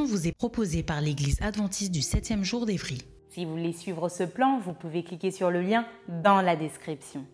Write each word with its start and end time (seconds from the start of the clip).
Vous 0.00 0.26
est 0.26 0.36
proposée 0.36 0.82
par 0.82 1.02
l'Église 1.02 1.40
adventiste 1.42 1.92
du 1.92 2.00
7e 2.00 2.42
jour 2.42 2.64
d'Évry. 2.64 3.02
Si 3.28 3.44
vous 3.44 3.52
voulez 3.52 3.72
suivre 3.72 4.08
ce 4.08 4.22
plan, 4.22 4.58
vous 4.58 4.72
pouvez 4.72 5.02
cliquer 5.02 5.30
sur 5.30 5.50
le 5.50 5.60
lien 5.60 5.84
dans 6.08 6.40
la 6.40 6.56
description. 6.56 7.26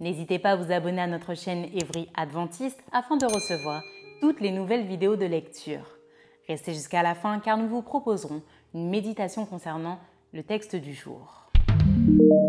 N'hésitez 0.00 0.38
pas 0.38 0.50
à 0.50 0.56
vous 0.56 0.70
abonner 0.70 1.00
à 1.00 1.06
notre 1.06 1.34
chaîne 1.34 1.64
Évry 1.74 2.08
Adventiste 2.14 2.82
afin 2.92 3.16
de 3.16 3.24
recevoir 3.24 3.82
toutes 4.20 4.40
les 4.40 4.50
nouvelles 4.50 4.86
vidéos 4.86 5.16
de 5.16 5.24
lecture. 5.24 5.98
Restez 6.48 6.74
jusqu'à 6.74 7.02
la 7.02 7.14
fin 7.14 7.38
car 7.38 7.56
nous 7.56 7.68
vous 7.68 7.82
proposerons 7.82 8.42
une 8.74 8.90
méditation 8.90 9.46
concernant 9.46 9.98
le 10.32 10.42
texte 10.42 10.76
du 10.76 10.92
jour. 10.92 11.50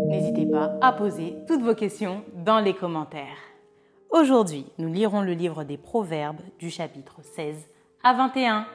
N'hésitez 0.08 0.46
pas 0.46 0.76
à 0.80 0.92
poser 0.92 1.34
toutes 1.46 1.62
vos 1.62 1.74
questions 1.74 2.22
dans 2.44 2.60
les 2.60 2.74
commentaires. 2.74 3.38
Aujourd'hui, 4.10 4.66
nous 4.78 4.92
lirons 4.92 5.22
le 5.22 5.32
livre 5.32 5.64
des 5.64 5.78
Proverbes 5.78 6.40
du 6.58 6.70
chapitre 6.70 7.20
16 7.34 7.56
à 8.02 8.12
21. 8.12 8.66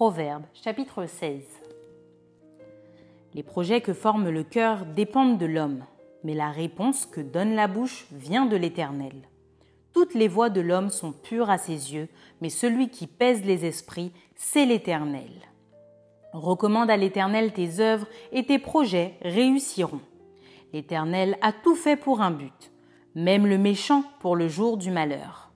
Proverbe 0.00 0.44
chapitre 0.54 1.04
16 1.04 1.42
Les 3.34 3.42
projets 3.42 3.82
que 3.82 3.92
forme 3.92 4.30
le 4.30 4.42
cœur 4.42 4.86
dépendent 4.86 5.36
de 5.36 5.44
l'homme, 5.44 5.84
mais 6.24 6.32
la 6.32 6.50
réponse 6.50 7.04
que 7.04 7.20
donne 7.20 7.54
la 7.54 7.68
bouche 7.68 8.06
vient 8.10 8.46
de 8.46 8.56
l'Éternel. 8.56 9.12
Toutes 9.92 10.14
les 10.14 10.26
voies 10.26 10.48
de 10.48 10.62
l'homme 10.62 10.88
sont 10.88 11.12
pures 11.12 11.50
à 11.50 11.58
ses 11.58 11.92
yeux, 11.92 12.08
mais 12.40 12.48
celui 12.48 12.88
qui 12.88 13.06
pèse 13.06 13.44
les 13.44 13.66
esprits, 13.66 14.10
c'est 14.36 14.64
l'Éternel. 14.64 15.28
Recommande 16.32 16.88
à 16.90 16.96
l'Éternel 16.96 17.52
tes 17.52 17.80
œuvres 17.80 18.06
et 18.32 18.46
tes 18.46 18.58
projets 18.58 19.18
réussiront. 19.20 20.00
L'Éternel 20.72 21.36
a 21.42 21.52
tout 21.52 21.76
fait 21.76 21.96
pour 21.96 22.22
un 22.22 22.30
but, 22.30 22.72
même 23.14 23.46
le 23.46 23.58
méchant 23.58 24.04
pour 24.20 24.34
le 24.34 24.48
jour 24.48 24.78
du 24.78 24.90
malheur. 24.90 25.49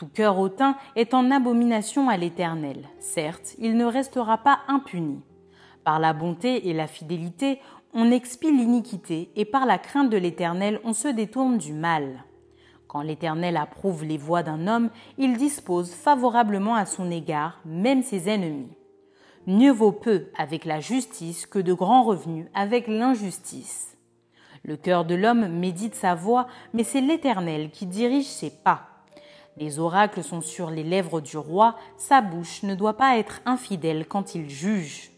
Tout 0.00 0.08
cœur 0.08 0.38
hautain 0.38 0.76
est 0.96 1.12
en 1.12 1.30
abomination 1.30 2.08
à 2.08 2.16
l'Éternel. 2.16 2.88
Certes, 3.00 3.54
il 3.58 3.76
ne 3.76 3.84
restera 3.84 4.38
pas 4.38 4.60
impuni. 4.66 5.20
Par 5.84 5.98
la 5.98 6.14
bonté 6.14 6.70
et 6.70 6.72
la 6.72 6.86
fidélité, 6.86 7.60
on 7.92 8.10
expie 8.10 8.50
l'iniquité, 8.50 9.30
et 9.36 9.44
par 9.44 9.66
la 9.66 9.76
crainte 9.76 10.08
de 10.08 10.16
l'Éternel, 10.16 10.80
on 10.84 10.94
se 10.94 11.08
détourne 11.08 11.58
du 11.58 11.74
mal. 11.74 12.24
Quand 12.88 13.02
l'Éternel 13.02 13.58
approuve 13.58 14.04
les 14.04 14.16
voies 14.16 14.42
d'un 14.42 14.68
homme, 14.68 14.88
il 15.18 15.36
dispose 15.36 15.92
favorablement 15.92 16.76
à 16.76 16.86
son 16.86 17.10
égard, 17.10 17.60
même 17.66 18.02
ses 18.02 18.30
ennemis. 18.30 18.74
Mieux 19.46 19.72
vaut 19.72 19.92
peu 19.92 20.28
avec 20.34 20.64
la 20.64 20.80
justice 20.80 21.44
que 21.44 21.58
de 21.58 21.74
grands 21.74 22.04
revenus 22.04 22.46
avec 22.54 22.88
l'injustice. 22.88 23.98
Le 24.64 24.78
cœur 24.78 25.04
de 25.04 25.14
l'homme 25.14 25.48
médite 25.48 25.94
sa 25.94 26.14
voie, 26.14 26.46
mais 26.72 26.84
c'est 26.84 27.02
l'Éternel 27.02 27.70
qui 27.70 27.84
dirige 27.84 28.24
ses 28.24 28.48
pas. 28.48 28.89
Les 29.60 29.78
oracles 29.78 30.24
sont 30.24 30.40
sur 30.40 30.70
les 30.70 30.82
lèvres 30.82 31.20
du 31.20 31.36
roi, 31.36 31.76
sa 31.98 32.22
bouche 32.22 32.62
ne 32.62 32.74
doit 32.74 32.96
pas 32.96 33.18
être 33.18 33.42
infidèle 33.44 34.06
quand 34.08 34.34
il 34.34 34.48
juge. 34.48 35.10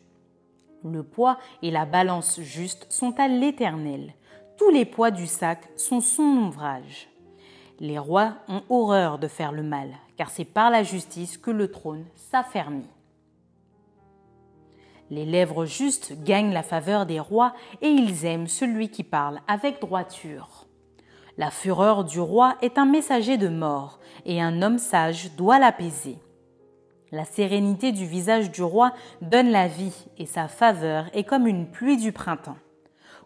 Le 0.85 1.05
poids 1.05 1.39
et 1.63 1.71
la 1.71 1.87
balance 1.87 2.41
juste 2.41 2.87
sont 2.91 3.15
à 3.21 3.29
l'Éternel. 3.29 4.15
Tous 4.59 4.71
les 4.71 4.85
poids 4.85 5.13
du 5.13 5.29
sac 5.29 5.61
sont 5.77 6.01
son 6.01 6.25
ouvrage. 6.25 7.09
Les 7.79 8.01
rois 8.01 8.35
ont 8.49 8.63
horreur 8.69 9.21
de 9.21 9.29
faire 9.29 9.53
le 9.53 9.63
mal, 9.63 9.91
car 10.17 10.29
c'est 10.29 10.45
par 10.45 10.71
la 10.71 10.83
justice 10.83 11.39
que 11.39 11.53
le 11.53 11.71
trône 11.71 12.05
s'affermit. 12.17 12.91
Les 15.09 15.25
lèvres 15.25 15.67
justes 15.67 16.21
gagnent 16.25 16.53
la 16.53 16.65
faveur 16.65 17.07
des 17.07 17.21
rois 17.21 17.55
et 17.81 17.89
ils 17.89 18.25
aiment 18.25 18.49
celui 18.49 18.89
qui 18.89 19.05
parle 19.05 19.41
avec 19.47 19.81
droiture. 19.81 20.67
La 21.39 21.51
fureur 21.51 22.05
du 22.05 22.21
roi 22.21 22.57
est 22.61 22.77
un 22.77 22.85
messager 22.85 23.39
de 23.39 23.49
mort, 23.49 23.99
et 24.27 24.43
un 24.43 24.61
homme 24.61 24.79
sage 24.79 25.33
doit 25.37 25.59
l'apaiser. 25.59 26.19
La 27.11 27.25
sérénité 27.25 27.91
du 27.91 28.05
visage 28.05 28.51
du 28.51 28.63
roi 28.63 28.93
donne 29.23 29.51
la 29.51 29.67
vie, 29.67 30.07
et 30.19 30.27
sa 30.27 30.47
faveur 30.47 31.07
est 31.15 31.25
comme 31.25 31.47
une 31.47 31.71
pluie 31.71 31.97
du 31.97 32.13
printemps. 32.13 32.59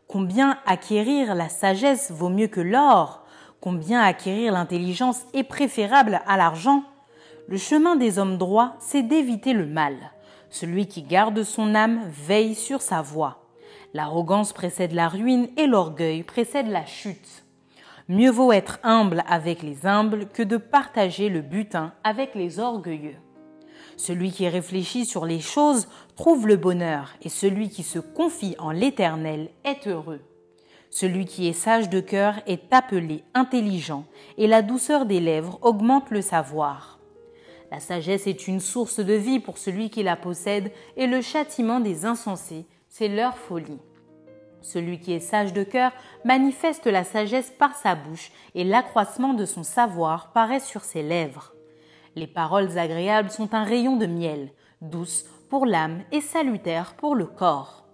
Combien 0.06 0.58
acquérir 0.66 1.34
la 1.34 1.48
sagesse 1.48 2.12
vaut 2.12 2.28
mieux 2.28 2.46
que 2.46 2.60
l'or? 2.60 3.24
Combien 3.60 4.00
acquérir 4.00 4.52
l'intelligence 4.52 5.22
est 5.34 5.42
préférable 5.42 6.20
à 6.28 6.36
l'argent? 6.36 6.84
Le 7.48 7.56
chemin 7.56 7.96
des 7.96 8.20
hommes 8.20 8.38
droits, 8.38 8.76
c'est 8.78 9.02
d'éviter 9.02 9.52
le 9.52 9.66
mal. 9.66 9.96
Celui 10.48 10.86
qui 10.86 11.02
garde 11.02 11.42
son 11.42 11.74
âme 11.74 12.02
veille 12.06 12.54
sur 12.54 12.82
sa 12.82 13.02
voie. 13.02 13.48
L'arrogance 13.94 14.52
précède 14.52 14.92
la 14.92 15.08
ruine 15.08 15.48
et 15.56 15.66
l'orgueil 15.66 16.22
précède 16.22 16.68
la 16.68 16.86
chute. 16.86 17.45
Mieux 18.08 18.30
vaut 18.30 18.52
être 18.52 18.78
humble 18.84 19.24
avec 19.26 19.62
les 19.62 19.84
humbles 19.84 20.26
que 20.26 20.44
de 20.44 20.56
partager 20.56 21.28
le 21.28 21.40
butin 21.40 21.92
avec 22.04 22.36
les 22.36 22.60
orgueilleux. 22.60 23.16
Celui 23.96 24.30
qui 24.30 24.48
réfléchit 24.48 25.06
sur 25.06 25.26
les 25.26 25.40
choses 25.40 25.88
trouve 26.14 26.46
le 26.46 26.56
bonheur, 26.56 27.14
et 27.22 27.28
celui 27.28 27.68
qui 27.68 27.82
se 27.82 27.98
confie 27.98 28.54
en 28.60 28.70
l'Éternel 28.70 29.48
est 29.64 29.88
heureux. 29.88 30.20
Celui 30.90 31.24
qui 31.24 31.48
est 31.48 31.52
sage 31.52 31.90
de 31.90 31.98
cœur 31.98 32.36
est 32.46 32.72
appelé 32.72 33.24
intelligent, 33.34 34.04
et 34.38 34.46
la 34.46 34.62
douceur 34.62 35.04
des 35.04 35.18
lèvres 35.18 35.58
augmente 35.62 36.10
le 36.10 36.22
savoir. 36.22 37.00
La 37.72 37.80
sagesse 37.80 38.28
est 38.28 38.46
une 38.46 38.60
source 38.60 39.00
de 39.00 39.14
vie 39.14 39.40
pour 39.40 39.58
celui 39.58 39.90
qui 39.90 40.04
la 40.04 40.14
possède, 40.14 40.70
et 40.96 41.08
le 41.08 41.22
châtiment 41.22 41.80
des 41.80 42.04
insensés, 42.04 42.66
c'est 42.88 43.08
leur 43.08 43.36
folie. 43.36 43.80
Celui 44.62 44.98
qui 44.98 45.12
est 45.12 45.20
sage 45.20 45.52
de 45.52 45.62
cœur 45.62 45.92
manifeste 46.24 46.86
la 46.86 47.04
sagesse 47.04 47.52
par 47.56 47.74
sa 47.74 47.94
bouche 47.94 48.32
et 48.54 48.64
l'accroissement 48.64 49.34
de 49.34 49.44
son 49.44 49.62
savoir 49.62 50.32
paraît 50.32 50.60
sur 50.60 50.82
ses 50.82 51.02
lèvres. 51.02 51.52
Les 52.14 52.26
paroles 52.26 52.78
agréables 52.78 53.30
sont 53.30 53.54
un 53.54 53.64
rayon 53.64 53.96
de 53.96 54.06
miel, 54.06 54.50
douce 54.80 55.24
pour 55.48 55.66
l'âme 55.66 56.02
et 56.12 56.20
salutaire 56.20 56.94
pour 56.94 57.14
le 57.14 57.26
corps. 57.26 57.86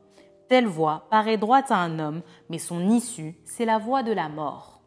Telle 0.48 0.66
voix 0.66 1.06
paraît 1.10 1.38
droite 1.38 1.70
à 1.70 1.76
un 1.76 1.98
homme, 1.98 2.22
mais 2.48 2.58
son 2.58 2.88
issue, 2.88 3.34
c'est 3.44 3.64
la 3.64 3.78
voix 3.78 4.02
de 4.02 4.12
la 4.12 4.28
mort. 4.28 4.82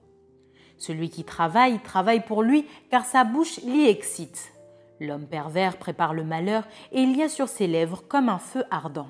Celui 0.77 1.09
qui 1.09 1.23
travaille, 1.23 1.79
travaille 1.79 2.23
pour 2.23 2.43
lui, 2.43 2.67
car 2.91 3.05
sa 3.05 3.23
bouche 3.23 3.59
l'y 3.63 3.87
excite. 3.87 4.53
L'homme 4.99 5.27
pervers 5.27 5.77
prépare 5.77 6.13
le 6.13 6.23
malheur, 6.23 6.67
et 6.91 7.01
il 7.01 7.17
y 7.17 7.23
a 7.23 7.29
sur 7.29 7.47
ses 7.47 7.67
lèvres 7.67 8.03
comme 8.07 8.29
un 8.29 8.39
feu 8.39 8.63
ardent. 8.71 9.09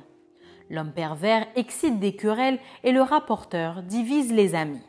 L'homme 0.70 0.92
pervers 0.92 1.46
excite 1.56 2.00
des 2.00 2.16
querelles 2.16 2.59
et 2.84 2.92
le 2.92 3.02
rapporteur 3.02 3.84
divise 3.84 4.34
les 4.34 4.56
amis. 4.56 4.81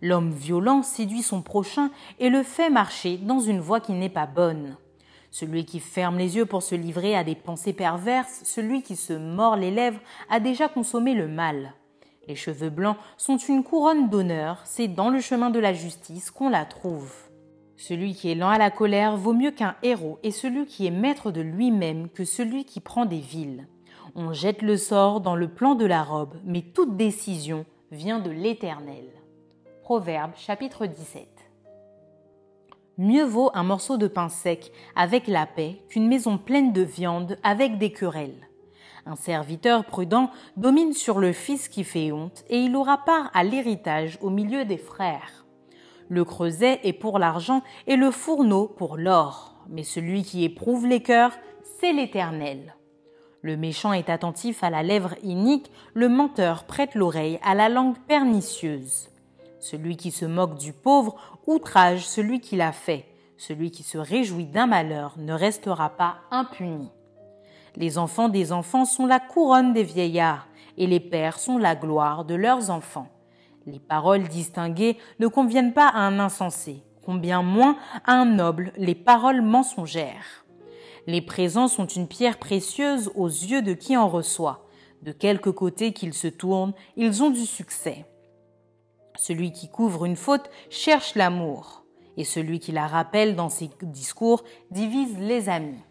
L'homme 0.00 0.32
violent 0.32 0.82
séduit 0.82 1.22
son 1.22 1.42
prochain 1.42 1.90
et 2.18 2.28
le 2.28 2.42
fait 2.42 2.70
marcher 2.70 3.16
dans 3.18 3.40
une 3.40 3.60
voie 3.60 3.80
qui 3.80 3.92
n'est 3.92 4.08
pas 4.08 4.26
bonne. 4.26 4.76
Celui 5.30 5.64
qui 5.64 5.80
ferme 5.80 6.18
les 6.18 6.36
yeux 6.36 6.44
pour 6.44 6.62
se 6.62 6.74
livrer 6.74 7.16
à 7.16 7.24
des 7.24 7.34
pensées 7.34 7.72
perverses, 7.72 8.42
celui 8.44 8.82
qui 8.82 8.96
se 8.96 9.12
mord 9.12 9.56
les 9.56 9.70
lèvres, 9.70 10.00
a 10.28 10.40
déjà 10.40 10.68
consommé 10.68 11.14
le 11.14 11.26
mal. 11.26 11.72
Les 12.28 12.36
cheveux 12.36 12.70
blancs 12.70 12.98
sont 13.16 13.38
une 13.38 13.64
couronne 13.64 14.08
d'honneur, 14.08 14.60
c'est 14.64 14.88
dans 14.88 15.08
le 15.08 15.20
chemin 15.20 15.50
de 15.50 15.58
la 15.58 15.72
justice 15.72 16.30
qu'on 16.30 16.50
la 16.50 16.64
trouve. 16.64 17.12
Celui 17.76 18.14
qui 18.14 18.30
est 18.30 18.36
lent 18.36 18.50
à 18.50 18.58
la 18.58 18.70
colère 18.70 19.16
vaut 19.16 19.32
mieux 19.32 19.50
qu'un 19.50 19.74
héros, 19.82 20.18
et 20.22 20.30
celui 20.30 20.66
qui 20.66 20.86
est 20.86 20.90
maître 20.90 21.32
de 21.32 21.40
lui-même 21.40 22.08
que 22.08 22.24
celui 22.24 22.64
qui 22.64 22.80
prend 22.80 23.06
des 23.06 23.18
villes. 23.18 23.66
On 24.14 24.34
jette 24.34 24.60
le 24.60 24.76
sort 24.76 25.22
dans 25.22 25.36
le 25.36 25.48
plan 25.48 25.74
de 25.74 25.86
la 25.86 26.02
robe, 26.02 26.34
mais 26.44 26.60
toute 26.60 26.98
décision 26.98 27.64
vient 27.90 28.20
de 28.20 28.30
l'Éternel. 28.30 29.06
Proverbe 29.82 30.32
chapitre 30.36 30.84
17. 30.84 31.26
Mieux 32.98 33.24
vaut 33.24 33.50
un 33.54 33.62
morceau 33.62 33.96
de 33.96 34.06
pain 34.06 34.28
sec 34.28 34.70
avec 34.96 35.28
la 35.28 35.46
paix 35.46 35.78
qu'une 35.88 36.08
maison 36.08 36.36
pleine 36.36 36.74
de 36.74 36.82
viande 36.82 37.38
avec 37.42 37.78
des 37.78 37.90
querelles. 37.90 38.48
Un 39.06 39.16
serviteur 39.16 39.86
prudent 39.86 40.30
domine 40.58 40.92
sur 40.92 41.18
le 41.18 41.32
fils 41.32 41.70
qui 41.70 41.82
fait 41.82 42.12
honte 42.12 42.44
et 42.50 42.58
il 42.58 42.76
aura 42.76 42.98
part 42.98 43.30
à 43.32 43.44
l'héritage 43.44 44.18
au 44.20 44.28
milieu 44.28 44.66
des 44.66 44.76
frères. 44.76 45.46
Le 46.10 46.26
creuset 46.26 46.80
est 46.82 46.92
pour 46.92 47.18
l'argent 47.18 47.62
et 47.86 47.96
le 47.96 48.10
fourneau 48.10 48.66
pour 48.66 48.98
l'or. 48.98 49.56
Mais 49.70 49.84
celui 49.84 50.22
qui 50.22 50.44
éprouve 50.44 50.86
les 50.86 51.00
cœurs, 51.00 51.32
c'est 51.80 51.94
l'Éternel. 51.94 52.74
Le 53.42 53.56
méchant 53.56 53.92
est 53.92 54.08
attentif 54.08 54.62
à 54.62 54.70
la 54.70 54.84
lèvre 54.84 55.14
inique, 55.24 55.72
le 55.94 56.08
menteur 56.08 56.62
prête 56.62 56.94
l'oreille 56.94 57.40
à 57.42 57.56
la 57.56 57.68
langue 57.68 57.98
pernicieuse. 58.06 59.08
Celui 59.58 59.96
qui 59.96 60.12
se 60.12 60.24
moque 60.24 60.58
du 60.58 60.72
pauvre 60.72 61.16
outrage 61.48 62.06
celui 62.06 62.40
qui 62.40 62.54
l'a 62.54 62.70
fait. 62.70 63.04
Celui 63.36 63.72
qui 63.72 63.82
se 63.82 63.98
réjouit 63.98 64.46
d'un 64.46 64.66
malheur 64.66 65.14
ne 65.18 65.32
restera 65.32 65.90
pas 65.90 66.18
impuni. 66.30 66.88
Les 67.74 67.98
enfants 67.98 68.28
des 68.28 68.52
enfants 68.52 68.84
sont 68.84 69.06
la 69.06 69.18
couronne 69.18 69.72
des 69.72 69.82
vieillards, 69.82 70.46
et 70.78 70.86
les 70.86 71.00
pères 71.00 71.40
sont 71.40 71.58
la 71.58 71.74
gloire 71.74 72.24
de 72.24 72.36
leurs 72.36 72.70
enfants. 72.70 73.08
Les 73.66 73.80
paroles 73.80 74.28
distinguées 74.28 74.98
ne 75.18 75.26
conviennent 75.26 75.72
pas 75.72 75.88
à 75.88 75.98
un 75.98 76.20
insensé, 76.20 76.84
combien 77.04 77.42
moins 77.42 77.76
à 78.04 78.12
un 78.12 78.24
noble 78.24 78.72
les 78.76 78.94
paroles 78.94 79.42
mensongères. 79.42 80.41
Les 81.06 81.20
présents 81.20 81.68
sont 81.68 81.86
une 81.86 82.06
pierre 82.06 82.38
précieuse 82.38 83.10
aux 83.16 83.28
yeux 83.28 83.62
de 83.62 83.72
qui 83.72 83.96
en 83.96 84.08
reçoit. 84.08 84.66
De 85.02 85.10
quelque 85.10 85.50
côté 85.50 85.92
qu'ils 85.92 86.14
se 86.14 86.28
tournent, 86.28 86.74
ils 86.96 87.24
ont 87.24 87.30
du 87.30 87.44
succès. 87.44 88.04
Celui 89.16 89.52
qui 89.52 89.68
couvre 89.68 90.04
une 90.04 90.16
faute 90.16 90.48
cherche 90.70 91.16
l'amour, 91.16 91.84
et 92.16 92.24
celui 92.24 92.60
qui 92.60 92.70
la 92.70 92.86
rappelle 92.86 93.34
dans 93.34 93.48
ses 93.48 93.70
discours 93.82 94.44
divise 94.70 95.18
les 95.18 95.48
amis. 95.48 95.82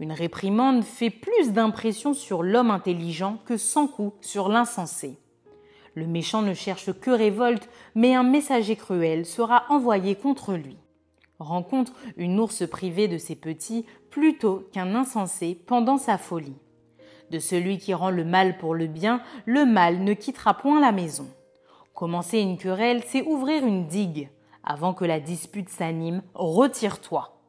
Une 0.00 0.12
réprimande 0.12 0.82
fait 0.82 1.10
plus 1.10 1.52
d'impression 1.52 2.14
sur 2.14 2.42
l'homme 2.42 2.70
intelligent 2.70 3.38
que 3.44 3.56
cent 3.56 3.86
coups 3.86 4.26
sur 4.26 4.48
l'insensé. 4.48 5.18
Le 5.94 6.06
méchant 6.06 6.42
ne 6.42 6.52
cherche 6.52 6.92
que 6.92 7.10
révolte, 7.10 7.68
mais 7.94 8.14
un 8.14 8.22
messager 8.22 8.76
cruel 8.76 9.24
sera 9.24 9.64
envoyé 9.70 10.14
contre 10.14 10.52
lui. 10.52 10.76
Rencontre 11.38 11.92
une 12.16 12.40
ours 12.40 12.66
privée 12.68 13.08
de 13.08 13.18
ses 13.18 13.36
petits 13.36 13.84
plutôt 14.10 14.68
qu'un 14.72 14.94
insensé 14.94 15.60
pendant 15.66 15.98
sa 15.98 16.16
folie. 16.16 16.56
De 17.30 17.38
celui 17.38 17.78
qui 17.78 17.92
rend 17.92 18.10
le 18.10 18.24
mal 18.24 18.56
pour 18.56 18.74
le 18.74 18.86
bien, 18.86 19.20
le 19.44 19.66
mal 19.66 20.02
ne 20.02 20.14
quittera 20.14 20.54
point 20.54 20.80
la 20.80 20.92
maison. 20.92 21.26
Commencer 21.94 22.38
une 22.38 22.56
querelle, 22.56 23.02
c'est 23.06 23.22
ouvrir 23.22 23.66
une 23.66 23.86
digue. 23.86 24.30
Avant 24.62 24.94
que 24.94 25.04
la 25.04 25.20
dispute 25.20 25.68
s'anime, 25.68 26.22
retire-toi. 26.34 27.40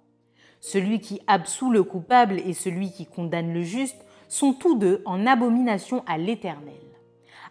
Celui 0.60 1.00
qui 1.00 1.22
absout 1.28 1.72
le 1.72 1.84
coupable 1.84 2.40
et 2.40 2.54
celui 2.54 2.92
qui 2.92 3.06
condamne 3.06 3.54
le 3.54 3.62
juste 3.62 4.04
sont 4.28 4.54
tous 4.54 4.76
deux 4.76 5.02
en 5.06 5.26
abomination 5.26 6.04
à 6.08 6.18
l'Éternel. 6.18 6.74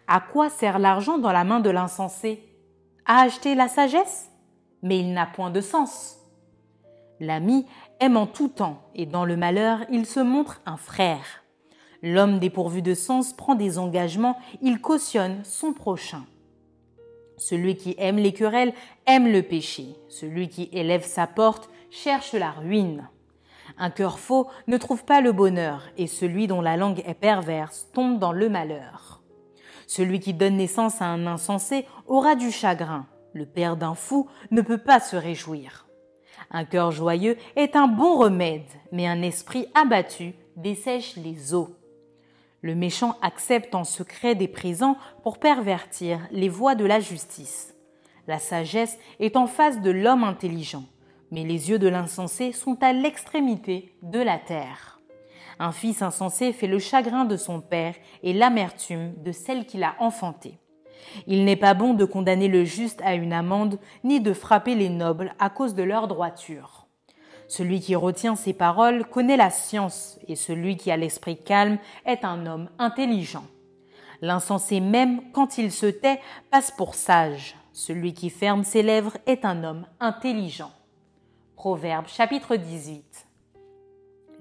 À 0.07 0.19
quoi 0.19 0.49
sert 0.49 0.79
l'argent 0.79 1.17
dans 1.17 1.31
la 1.31 1.43
main 1.43 1.59
de 1.59 1.69
l'insensé? 1.69 2.43
À 3.05 3.21
acheter 3.21 3.55
la 3.55 3.67
sagesse? 3.67 4.29
Mais 4.83 4.99
il 4.99 5.13
n'a 5.13 5.25
point 5.25 5.49
de 5.49 5.61
sens. 5.61 6.16
L'ami 7.19 7.65
aime 7.99 8.17
en 8.17 8.27
tout 8.27 8.47
temps, 8.47 8.81
et 8.93 9.05
dans 9.05 9.25
le 9.25 9.37
malheur, 9.37 9.79
il 9.89 10.05
se 10.05 10.19
montre 10.19 10.61
un 10.65 10.77
frère. 10.77 11.43
L'homme 12.03 12.39
dépourvu 12.39 12.81
de 12.81 12.93
sens 12.93 13.33
prend 13.33 13.55
des 13.55 13.79
engagements, 13.79 14.37
il 14.61 14.79
cautionne 14.79 15.43
son 15.43 15.73
prochain. 15.73 16.25
Celui 17.37 17.75
qui 17.75 17.95
aime 17.97 18.17
les 18.17 18.33
querelles 18.33 18.73
aime 19.05 19.27
le 19.27 19.43
péché. 19.43 19.95
Celui 20.09 20.49
qui 20.49 20.69
élève 20.71 21.05
sa 21.05 21.27
porte 21.27 21.69
cherche 21.89 22.33
la 22.33 22.51
ruine. 22.51 23.09
Un 23.77 23.89
cœur 23.89 24.19
faux 24.19 24.47
ne 24.67 24.77
trouve 24.77 25.05
pas 25.05 25.21
le 25.21 25.31
bonheur, 25.31 25.89
et 25.97 26.07
celui 26.07 26.47
dont 26.47 26.61
la 26.61 26.77
langue 26.77 27.03
est 27.05 27.13
perverse 27.13 27.87
tombe 27.93 28.19
dans 28.19 28.31
le 28.31 28.49
malheur. 28.49 29.21
Celui 29.87 30.19
qui 30.19 30.33
donne 30.33 30.57
naissance 30.57 31.01
à 31.01 31.05
un 31.05 31.25
insensé 31.25 31.85
aura 32.05 32.35
du 32.35 32.51
chagrin. 32.51 33.07
Le 33.33 33.45
père 33.45 33.77
d'un 33.77 33.95
fou 33.95 34.27
ne 34.51 34.61
peut 34.61 34.77
pas 34.77 34.99
se 34.99 35.15
réjouir. 35.15 35.86
Un 36.51 36.65
cœur 36.65 36.91
joyeux 36.91 37.37
est 37.55 37.75
un 37.75 37.87
bon 37.87 38.17
remède, 38.17 38.69
mais 38.91 39.07
un 39.07 39.21
esprit 39.21 39.67
abattu 39.73 40.33
dessèche 40.55 41.15
les 41.17 41.53
eaux. 41.53 41.75
Le 42.61 42.73
méchant 42.73 43.15
accepte 43.21 43.75
en 43.75 43.83
secret 43.83 44.35
des 44.35 44.47
présents 44.47 44.97
pour 45.23 45.39
pervertir 45.39 46.27
les 46.31 46.49
voies 46.49 46.75
de 46.75 46.85
la 46.85 46.99
justice. 46.99 47.75
La 48.27 48.39
sagesse 48.39 48.97
est 49.19 49.37
en 49.37 49.47
face 49.47 49.81
de 49.81 49.91
l'homme 49.91 50.23
intelligent, 50.23 50.83
mais 51.31 51.43
les 51.43 51.69
yeux 51.69 51.79
de 51.79 51.87
l'insensé 51.87 52.51
sont 52.51 52.81
à 52.81 52.93
l'extrémité 52.93 53.93
de 54.01 54.19
la 54.19 54.37
terre. 54.37 54.99
Un 55.59 55.71
fils 55.71 56.01
insensé 56.01 56.53
fait 56.53 56.67
le 56.67 56.79
chagrin 56.79 57.25
de 57.25 57.37
son 57.37 57.61
père 57.61 57.95
et 58.23 58.33
l'amertume 58.33 59.13
de 59.23 59.31
celle 59.31 59.65
qui 59.65 59.77
l'a 59.77 59.95
enfanté. 59.99 60.59
Il 61.25 61.45
n'est 61.45 61.55
pas 61.55 61.73
bon 61.73 61.93
de 61.93 62.05
condamner 62.05 62.47
le 62.47 62.63
juste 62.63 63.01
à 63.03 63.15
une 63.15 63.33
amende, 63.33 63.79
ni 64.03 64.19
de 64.19 64.33
frapper 64.33 64.75
les 64.75 64.89
nobles 64.89 65.33
à 65.39 65.49
cause 65.49 65.75
de 65.75 65.83
leur 65.83 66.07
droiture. 66.07 66.87
Celui 67.47 67.79
qui 67.79 67.95
retient 67.95 68.35
ses 68.35 68.53
paroles 68.53 69.05
connaît 69.05 69.37
la 69.37 69.49
science, 69.49 70.19
et 70.27 70.35
celui 70.35 70.75
qui 70.75 70.91
a 70.91 70.97
l'esprit 70.97 71.37
calme 71.37 71.77
est 72.05 72.25
un 72.25 72.45
homme 72.45 72.69
intelligent. 72.77 73.45
L'insensé 74.21 74.79
même, 74.79 75.21
quand 75.31 75.57
il 75.57 75.71
se 75.71 75.85
tait, 75.85 76.19
passe 76.51 76.71
pour 76.71 76.95
sage. 76.95 77.55
Celui 77.71 78.13
qui 78.13 78.29
ferme 78.29 78.63
ses 78.63 78.81
lèvres 78.81 79.17
est 79.27 79.45
un 79.45 79.63
homme 79.63 79.85
intelligent. 79.99 80.71
Proverbe 81.55 82.07
chapitre 82.07 82.55
18. 82.55 83.27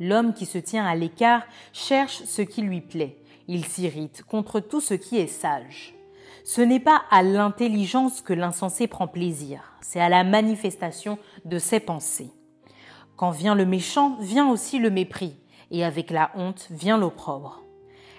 L'homme 0.00 0.34
qui 0.34 0.46
se 0.46 0.58
tient 0.58 0.86
à 0.86 0.94
l'écart 0.94 1.42
cherche 1.72 2.24
ce 2.24 2.42
qui 2.42 2.62
lui 2.62 2.80
plaît. 2.80 3.18
Il 3.48 3.64
s'irrite 3.64 4.22
contre 4.22 4.60
tout 4.60 4.80
ce 4.80 4.94
qui 4.94 5.18
est 5.18 5.26
sage. 5.26 5.95
Ce 6.48 6.60
n'est 6.60 6.78
pas 6.78 7.02
à 7.10 7.24
l'intelligence 7.24 8.22
que 8.22 8.32
l'insensé 8.32 8.86
prend 8.86 9.08
plaisir, 9.08 9.72
c'est 9.80 9.98
à 9.98 10.08
la 10.08 10.22
manifestation 10.22 11.18
de 11.44 11.58
ses 11.58 11.80
pensées. 11.80 12.30
Quand 13.16 13.32
vient 13.32 13.56
le 13.56 13.66
méchant, 13.66 14.16
vient 14.20 14.48
aussi 14.48 14.78
le 14.78 14.90
mépris, 14.90 15.34
et 15.72 15.84
avec 15.84 16.12
la 16.12 16.30
honte 16.36 16.68
vient 16.70 16.98
l'opprobre. 16.98 17.62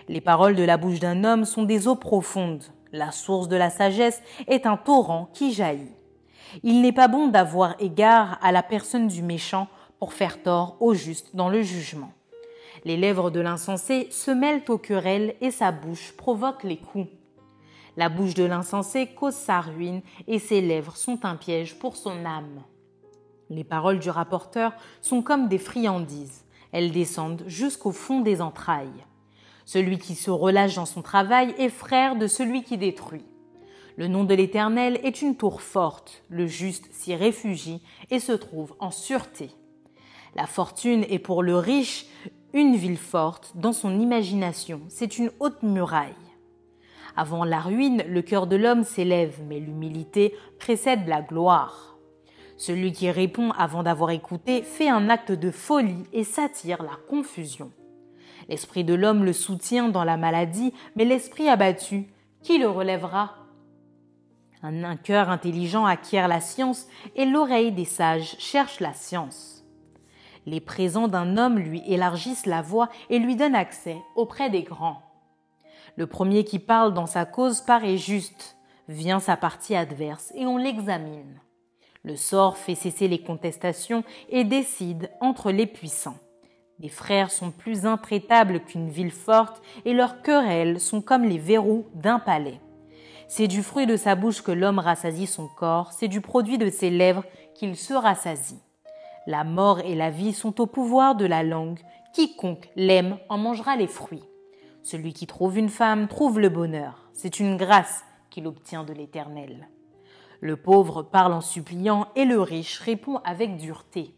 Les 0.10 0.20
paroles 0.20 0.58
de 0.58 0.64
la 0.64 0.76
bouche 0.76 1.00
d'un 1.00 1.24
homme 1.24 1.46
sont 1.46 1.64
des 1.64 1.88
eaux 1.88 1.96
profondes. 1.96 2.66
La 2.92 3.12
source 3.12 3.48
de 3.48 3.56
la 3.56 3.70
sagesse 3.70 4.22
est 4.50 4.66
un 4.66 4.76
torrent 4.76 5.30
qui 5.32 5.54
jaillit. 5.54 5.96
Il 6.64 6.82
n'est 6.82 6.92
pas 6.92 7.08
bon 7.08 7.30
d'avoir 7.30 7.76
égard 7.80 8.40
à 8.42 8.52
la 8.52 8.62
personne 8.62 9.08
du 9.08 9.24
méchant 9.24 9.70
pour 10.00 10.12
faire 10.12 10.44
tort 10.44 10.76
au 10.82 10.94
juste 10.94 11.34
dans 11.34 11.48
le 11.48 11.62
jugement. 11.62 12.12
Les 12.84 12.98
lèvres 12.98 13.32
de 13.32 13.40
l'insensé 13.40 14.10
se 14.12 14.32
mêlent 14.32 14.64
aux 14.68 14.78
querelles 14.78 15.36
et 15.40 15.50
sa 15.50 15.72
bouche 15.72 16.12
provoque 16.18 16.66
les 16.66 16.78
coups. 16.78 17.08
La 17.98 18.10
bouche 18.10 18.36
de 18.36 18.44
l'insensé 18.44 19.08
cause 19.08 19.34
sa 19.34 19.60
ruine 19.60 20.02
et 20.28 20.38
ses 20.38 20.62
lèvres 20.62 20.96
sont 20.96 21.26
un 21.26 21.36
piège 21.36 21.80
pour 21.80 21.96
son 21.96 22.26
âme. 22.26 22.64
Les 23.50 23.64
paroles 23.64 23.98
du 23.98 24.12
rapporteur 24.12 24.74
sont 25.02 25.24
comme 25.24 25.48
des 25.48 25.58
friandises. 25.58 26.46
Elles 26.72 26.92
descendent 26.92 27.44
jusqu'au 27.48 27.92
fond 27.92 28.22
des 28.22 28.40
entrailles. 28.40 29.04
Celui 29.66 29.98
qui 29.98 30.14
se 30.14 30.30
relâche 30.30 30.76
dans 30.76 30.86
son 30.86 31.02
travail 31.02 31.56
est 31.58 31.70
frère 31.70 32.16
de 32.16 32.28
celui 32.28 32.62
qui 32.64 32.78
détruit. 32.78 33.26
Le 33.96 34.08
nom 34.08 34.26
de 34.26 34.36
l'Éternel 34.36 35.00
est 35.04 35.24
une 35.24 35.36
tour 35.36 35.62
forte. 35.62 36.24
Le 36.30 36.46
juste 36.46 36.88
s'y 36.94 37.16
réfugie 37.16 37.82
et 38.12 38.20
se 38.20 38.34
trouve 38.34 38.76
en 38.80 38.92
sûreté. 38.92 39.50
La 40.36 40.46
fortune 40.46 41.04
est 41.10 41.18
pour 41.18 41.42
le 41.42 41.58
riche 41.58 42.06
une 42.54 42.76
ville 42.76 42.98
forte 42.98 43.54
dans 43.56 43.74
son 43.74 44.00
imagination, 44.00 44.82
c'est 44.88 45.18
une 45.18 45.32
haute 45.40 45.64
muraille. 45.64 46.14
Avant 47.20 47.44
la 47.44 47.60
ruine, 47.60 48.04
le 48.08 48.22
cœur 48.22 48.46
de 48.46 48.56
l'homme 48.56 48.84
s'élève, 48.84 49.40
mais 49.50 49.60
l'humilité 49.60 50.36
précède 50.60 51.08
la 51.08 51.24
gloire. 51.24 51.98
Celui 52.58 52.92
qui 52.92 53.10
répond 53.10 53.50
avant 53.58 53.82
d'avoir 53.82 54.12
écouté 54.12 54.62
fait 54.62 54.88
un 54.88 55.10
acte 55.10 55.32
de 55.32 55.50
folie 55.50 56.04
et 56.14 56.24
s'attire 56.24 56.84
la 56.84 56.96
confusion. 57.10 57.72
L'esprit 58.50 58.84
de 58.84 58.94
l'homme 58.94 59.26
le 59.26 59.34
soutient 59.34 59.90
dans 59.90 60.04
la 60.04 60.16
maladie, 60.16 60.74
mais 60.96 61.06
l'esprit 61.06 61.50
abattu, 61.50 62.06
qui 62.44 62.60
le 62.60 62.70
relèvera? 62.70 63.34
Un, 64.62 64.84
un 64.84 64.96
cœur 64.96 65.32
intelligent 65.32 65.86
acquiert 65.86 66.28
la 66.28 66.40
science 66.40 66.88
et 67.16 67.26
l'oreille 67.26 67.72
des 67.72 67.86
sages 67.86 68.36
cherche 68.38 68.80
la 68.80 68.94
science. 68.94 69.66
Les 70.46 70.62
présents 70.62 71.08
d'un 71.08 71.36
homme 71.36 71.58
lui 71.58 71.82
élargissent 71.88 72.46
la 72.46 72.62
voie 72.62 72.90
et 73.10 73.18
lui 73.18 73.36
donnent 73.36 73.56
accès 73.56 73.98
auprès 74.16 74.52
des 74.52 74.62
grands. 74.62 75.02
Le 75.98 76.06
premier 76.06 76.44
qui 76.44 76.60
parle 76.60 76.94
dans 76.94 77.08
sa 77.08 77.26
cause 77.26 77.62
paraît 77.62 77.98
juste, 77.98 78.56
vient 78.88 79.20
sa 79.20 79.36
partie 79.36 79.76
adverse 79.76 80.32
et 80.36 80.46
on 80.46 80.58
l'examine. 80.58 81.42
Le 82.04 82.16
sort 82.16 82.56
fait 82.56 82.76
cesser 82.76 83.08
les 83.08 83.24
contestations 83.24 84.04
et 84.30 84.44
décide 84.44 85.10
entre 85.22 85.52
les 85.52 85.66
puissants. 85.66 86.20
Les 86.80 86.90
frères 86.90 87.32
sont 87.32 87.50
plus 87.50 87.88
intraitables 87.88 88.60
qu'une 88.60 88.90
ville 88.90 89.12
forte 89.12 89.60
et 89.86 89.94
leurs 89.94 90.22
querelles 90.22 90.80
sont 90.80 91.02
comme 91.02 91.24
les 91.24 91.40
verrous 91.40 91.88
d'un 91.96 92.20
palais. 92.20 92.62
C'est 93.28 93.48
du 93.48 93.64
fruit 93.64 93.88
de 93.88 93.98
sa 93.98 94.14
bouche 94.14 94.44
que 94.44 94.52
l'homme 94.52 94.78
rassasie 94.78 95.26
son 95.26 95.48
corps, 95.48 95.92
c'est 95.94 96.08
du 96.08 96.22
produit 96.22 96.60
de 96.60 96.70
ses 96.70 96.92
lèvres 96.92 97.26
qu'il 97.56 97.76
se 97.76 97.96
rassasie. 97.96 98.60
La 99.26 99.44
mort 99.44 99.80
et 99.80 99.96
la 99.96 100.12
vie 100.12 100.34
sont 100.34 100.62
au 100.62 100.68
pouvoir 100.68 101.16
de 101.16 101.26
la 101.26 101.42
langue. 101.42 101.80
Quiconque 102.14 102.70
l'aime 102.76 103.18
en 103.30 103.40
mangera 103.40 103.76
les 103.76 103.88
fruits. 103.88 104.24
Celui 104.88 105.12
qui 105.12 105.28
trouve 105.28 105.58
une 105.58 105.68
femme 105.68 106.08
trouve 106.08 106.40
le 106.40 106.48
bonheur. 106.48 107.10
C'est 107.12 107.42
une 107.42 107.58
grâce 107.58 108.06
qu'il 108.30 108.48
obtient 108.48 108.86
de 108.86 108.94
l'Éternel. 108.94 109.68
Le 110.40 110.56
pauvre 110.56 111.04
parle 111.04 111.34
en 111.34 111.42
suppliant 111.42 112.08
et 112.16 112.24
le 112.24 112.40
riche 112.40 112.80
répond 112.80 113.18
avec 113.26 113.58
dureté. 113.58 114.16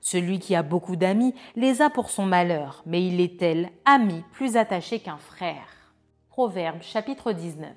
Celui 0.00 0.38
qui 0.38 0.54
a 0.54 0.62
beaucoup 0.62 0.96
d'amis 0.96 1.34
les 1.54 1.82
a 1.82 1.90
pour 1.90 2.08
son 2.08 2.24
malheur, 2.24 2.82
mais 2.86 3.06
il 3.06 3.20
est 3.20 3.38
tel 3.38 3.68
ami 3.84 4.24
plus 4.32 4.56
attaché 4.56 5.00
qu'un 5.00 5.18
frère. 5.18 5.92
Proverbe 6.30 6.80
chapitre 6.80 7.32
19. 7.32 7.68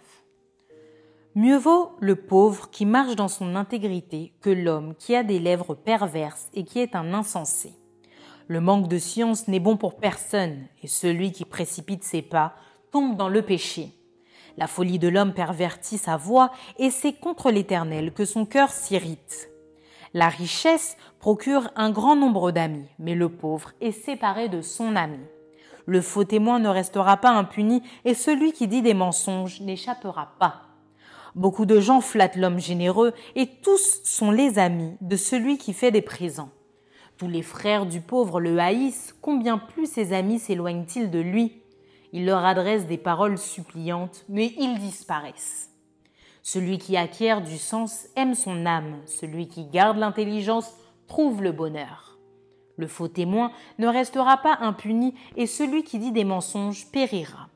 Mieux 1.35 1.57
vaut 1.57 1.91
le 1.99 2.15
pauvre 2.15 2.69
qui 2.69 2.85
marche 2.85 3.17
dans 3.17 3.27
son 3.27 3.53
intégrité 3.53 4.31
que 4.39 4.49
l'homme 4.49 4.95
qui 4.95 5.13
a 5.13 5.23
des 5.23 5.39
lèvres 5.39 5.75
perverses 5.75 6.47
et 6.53 6.63
qui 6.63 6.79
est 6.79 6.95
un 6.95 7.13
insensé. 7.13 7.73
Le 8.47 8.59
manque 8.59 8.89
de 8.89 8.97
science 8.97 9.47
n'est 9.47 9.59
bon 9.59 9.77
pour 9.77 9.95
personne, 9.95 10.67
et 10.81 10.87
celui 10.87 11.31
qui 11.31 11.45
précipite 11.45 12.03
ses 12.03 12.21
pas 12.21 12.55
tombe 12.91 13.15
dans 13.15 13.29
le 13.29 13.41
péché. 13.41 13.93
La 14.57 14.67
folie 14.67 14.99
de 14.99 15.07
l'homme 15.07 15.33
pervertit 15.33 15.97
sa 15.97 16.17
voix, 16.17 16.51
et 16.77 16.91
c'est 16.91 17.13
contre 17.13 17.51
l'Éternel 17.51 18.13
que 18.13 18.25
son 18.25 18.45
cœur 18.45 18.69
s'irrite. 18.69 19.49
La 20.13 20.29
richesse 20.29 20.97
procure 21.19 21.71
un 21.75 21.89
grand 21.89 22.15
nombre 22.15 22.51
d'amis, 22.51 22.87
mais 22.99 23.15
le 23.15 23.29
pauvre 23.29 23.71
est 23.81 23.91
séparé 23.91 24.49
de 24.49 24.61
son 24.61 24.95
ami. 24.95 25.19
Le 25.85 26.01
faux 26.01 26.23
témoin 26.23 26.59
ne 26.59 26.69
restera 26.69 27.17
pas 27.17 27.31
impuni, 27.31 27.81
et 28.05 28.13
celui 28.13 28.51
qui 28.51 28.67
dit 28.67 28.81
des 28.81 28.93
mensonges 28.93 29.61
n'échappera 29.61 30.33
pas. 30.37 30.61
Beaucoup 31.33 31.65
de 31.65 31.79
gens 31.79 32.01
flattent 32.01 32.35
l'homme 32.35 32.59
généreux, 32.59 33.13
et 33.35 33.47
tous 33.47 34.01
sont 34.03 34.31
les 34.31 34.59
amis 34.59 34.95
de 35.01 35.15
celui 35.15 35.57
qui 35.57 35.73
fait 35.73 35.91
des 35.91 36.03
présents. 36.03 36.51
Tous 37.17 37.27
les 37.27 37.43
frères 37.43 37.85
du 37.85 38.01
pauvre 38.01 38.39
le 38.39 38.59
haïssent, 38.59 39.15
combien 39.21 39.57
plus 39.57 39.85
ses 39.85 40.13
amis 40.13 40.39
s'éloignent-ils 40.39 41.11
de 41.11 41.19
lui? 41.19 41.61
Il 42.11 42.25
leur 42.25 42.45
adresse 42.45 42.87
des 42.87 42.97
paroles 42.97 43.37
suppliantes, 43.37 44.25
mais 44.29 44.53
ils 44.57 44.79
disparaissent. 44.79 45.71
Celui 46.41 46.77
qui 46.77 46.97
acquiert 46.97 47.41
du 47.41 47.57
sens 47.57 48.07
aime 48.15 48.35
son 48.35 48.65
âme, 48.65 48.97
celui 49.05 49.47
qui 49.47 49.65
garde 49.65 49.97
l'intelligence 49.97 50.73
trouve 51.07 51.41
le 51.41 51.51
bonheur. 51.51 52.17
Le 52.75 52.87
faux 52.87 53.07
témoin 53.07 53.51
ne 53.77 53.87
restera 53.87 54.37
pas 54.37 54.57
impuni 54.59 55.13
et 55.37 55.45
celui 55.45 55.83
qui 55.83 55.99
dit 55.99 56.11
des 56.11 56.25
mensonges 56.25 56.87
périra. 56.91 57.47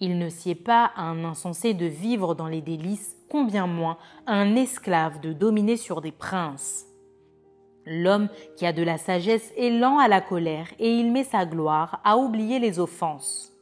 Il 0.00 0.18
ne 0.18 0.28
sied 0.28 0.54
pas 0.54 0.90
à 0.96 1.02
un 1.02 1.24
insensé 1.24 1.72
de 1.72 1.86
vivre 1.86 2.34
dans 2.34 2.48
les 2.48 2.62
délices, 2.62 3.16
combien 3.30 3.66
moins 3.66 3.98
à 4.26 4.34
un 4.34 4.56
esclave 4.56 5.20
de 5.20 5.32
dominer 5.32 5.76
sur 5.76 6.00
des 6.00 6.12
princes. 6.12 6.85
L'homme 7.86 8.28
qui 8.56 8.66
a 8.66 8.72
de 8.72 8.82
la 8.82 8.98
sagesse 8.98 9.52
est 9.56 9.70
lent 9.70 9.98
à 9.98 10.08
la 10.08 10.20
colère 10.20 10.66
et 10.80 10.90
il 10.90 11.12
met 11.12 11.22
sa 11.22 11.46
gloire 11.46 12.00
à 12.04 12.18
oublier 12.18 12.58
les 12.58 12.80
offenses. 12.80 13.52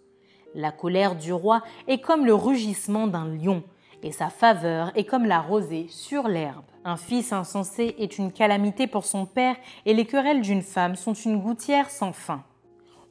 La 0.54 0.72
colère 0.72 1.14
du 1.14 1.32
roi 1.32 1.62
est 1.88 1.98
comme 1.98 2.24
le 2.24 2.34
rugissement 2.34 3.06
d'un 3.06 3.26
lion, 3.26 3.62
et 4.02 4.12
sa 4.12 4.30
faveur 4.30 4.92
est 4.94 5.04
comme 5.04 5.24
la 5.24 5.40
rosée 5.40 5.86
sur 5.88 6.28
l'herbe. 6.28 6.64
Un 6.84 6.96
fils 6.96 7.32
insensé 7.32 7.96
est 7.98 8.18
une 8.18 8.32
calamité 8.32 8.86
pour 8.86 9.04
son 9.04 9.26
père, 9.26 9.56
et 9.84 9.94
les 9.94 10.06
querelles 10.06 10.42
d'une 10.42 10.62
femme 10.62 10.94
sont 10.94 11.14
une 11.14 11.40
gouttière 11.40 11.90
sans 11.90 12.12
fin. 12.12 12.44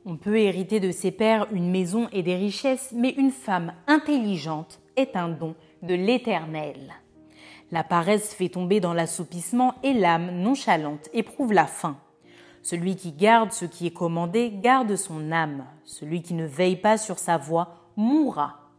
On 0.06 0.18
peut 0.18 0.38
hériter 0.38 0.80
de 0.80 0.92
ses 0.92 1.12
pères 1.12 1.48
une 1.52 1.70
maison 1.70 2.08
et 2.12 2.24
des 2.24 2.36
richesses, 2.36 2.92
mais 2.96 3.10
une 3.10 3.32
femme 3.32 3.74
intelligente 3.88 4.80
est 4.96 5.16
un 5.16 5.30
don 5.30 5.56
de 5.82 5.96
l'Éternel. 5.96 6.94
La 7.74 7.84
paresse 7.84 8.36
fait 8.36 8.50
tomber 8.50 8.80
dans 8.80 8.94
l'assoupissement 8.94 9.74
et 9.82 9.94
l'âme 9.94 10.30
nonchalante 10.30 11.10
éprouve 11.12 11.54
la 11.54 11.66
faim. 11.66 11.98
Celui 12.62 12.96
qui 12.96 13.14
garde 13.14 13.52
ce 13.52 13.66
qui 13.66 13.88
est 13.88 13.94
commandé 13.94 14.54
garde 14.54 14.96
son 14.96 15.32
âme. 15.32 15.66
Celui 15.84 16.22
qui 16.22 16.36
ne 16.36 16.46
veille 16.46 16.76
pas 16.76 17.00
sur 17.00 17.18
sa 17.18 17.40
voie 17.40 17.90
mourra. 17.98 18.70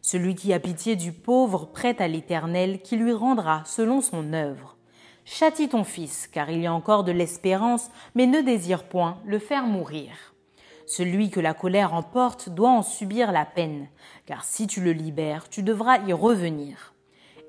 Celui 0.00 0.34
qui 0.34 0.54
a 0.54 0.60
pitié 0.60 0.96
du 0.96 1.12
pauvre 1.12 1.66
prête 1.66 2.00
à 2.00 2.08
l'Éternel 2.08 2.80
qui 2.80 2.96
lui 2.96 3.12
rendra 3.12 3.64
selon 3.66 4.00
son 4.00 4.32
œuvre. 4.32 4.78
Châtie 5.26 5.68
ton 5.68 5.84
fils, 5.84 6.26
car 6.26 6.48
il 6.48 6.62
y 6.62 6.66
a 6.66 6.72
encore 6.72 7.04
de 7.04 7.12
l'espérance, 7.12 7.90
mais 8.14 8.26
ne 8.26 8.40
désire 8.40 8.84
point 8.84 9.18
le 9.26 9.38
faire 9.38 9.66
mourir. 9.66 10.32
Celui 10.86 11.28
que 11.28 11.40
la 11.40 11.52
colère 11.52 11.92
emporte 11.92 12.48
doit 12.48 12.70
en 12.70 12.82
subir 12.82 13.30
la 13.30 13.44
peine, 13.44 13.88
car 14.24 14.42
si 14.42 14.66
tu 14.66 14.80
le 14.80 14.92
libères, 14.92 15.50
tu 15.50 15.62
devras 15.62 15.98
y 16.06 16.14
revenir. 16.14 16.94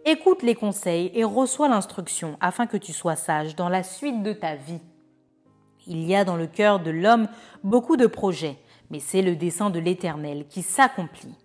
Écoute 0.06 0.44
les 0.44 0.56
conseils 0.56 1.12
et 1.14 1.24
reçois 1.24 1.68
l'instruction 1.68 2.38
afin 2.40 2.68
que 2.68 2.78
tu 2.78 2.94
sois 2.94 3.18
sage 3.18 3.56
dans 3.56 3.70
la 3.70 3.84
suite 3.84 4.24
de 4.24 4.34
ta 4.34 4.56
vie. 4.56 4.82
Il 5.88 6.04
y 6.04 6.16
a 6.16 6.24
dans 6.24 6.38
le 6.38 6.48
cœur 6.48 6.80
de 6.80 6.90
l'homme 6.90 7.28
beaucoup 7.64 7.98
de 7.98 8.08
projets, 8.08 8.58
mais 8.90 9.00
c'est 9.00 9.22
le 9.22 9.36
dessein 9.36 9.70
de 9.70 9.80
l'Éternel 9.80 10.46
qui 10.48 10.62
s'accomplit. 10.62 11.36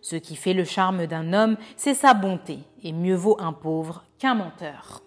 Ce 0.00 0.16
qui 0.16 0.34
fait 0.34 0.52
le 0.52 0.64
charme 0.64 1.06
d'un 1.06 1.32
homme, 1.32 1.56
c'est 1.76 1.94
sa 1.94 2.12
bonté, 2.12 2.58
et 2.82 2.92
mieux 2.92 3.14
vaut 3.14 3.36
un 3.38 3.52
pauvre 3.52 4.04
qu'un 4.18 4.34
menteur. 4.34 5.02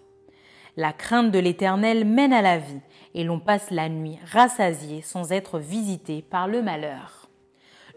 La 0.76 0.92
crainte 0.92 1.30
de 1.30 1.38
l'Éternel 1.38 2.06
mène 2.06 2.32
à 2.32 2.42
la 2.42 2.58
vie, 2.58 2.80
et 3.14 3.24
l'on 3.24 3.40
passe 3.40 3.70
la 3.70 3.88
nuit 3.88 4.18
rassasié 4.32 5.02
sans 5.02 5.32
être 5.32 5.58
visité 5.58 6.22
par 6.22 6.48
le 6.48 6.62
malheur. 6.62 7.28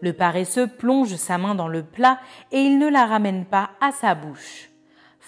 Le 0.02 0.12
paresseux 0.12 0.66
plonge 0.66 1.14
sa 1.16 1.38
main 1.38 1.54
dans 1.54 1.68
le 1.68 1.84
plat, 1.84 2.20
et 2.52 2.60
il 2.60 2.78
ne 2.78 2.88
la 2.88 3.06
ramène 3.06 3.46
pas 3.46 3.70
à 3.80 3.92
sa 3.92 4.14
bouche. 4.14 4.69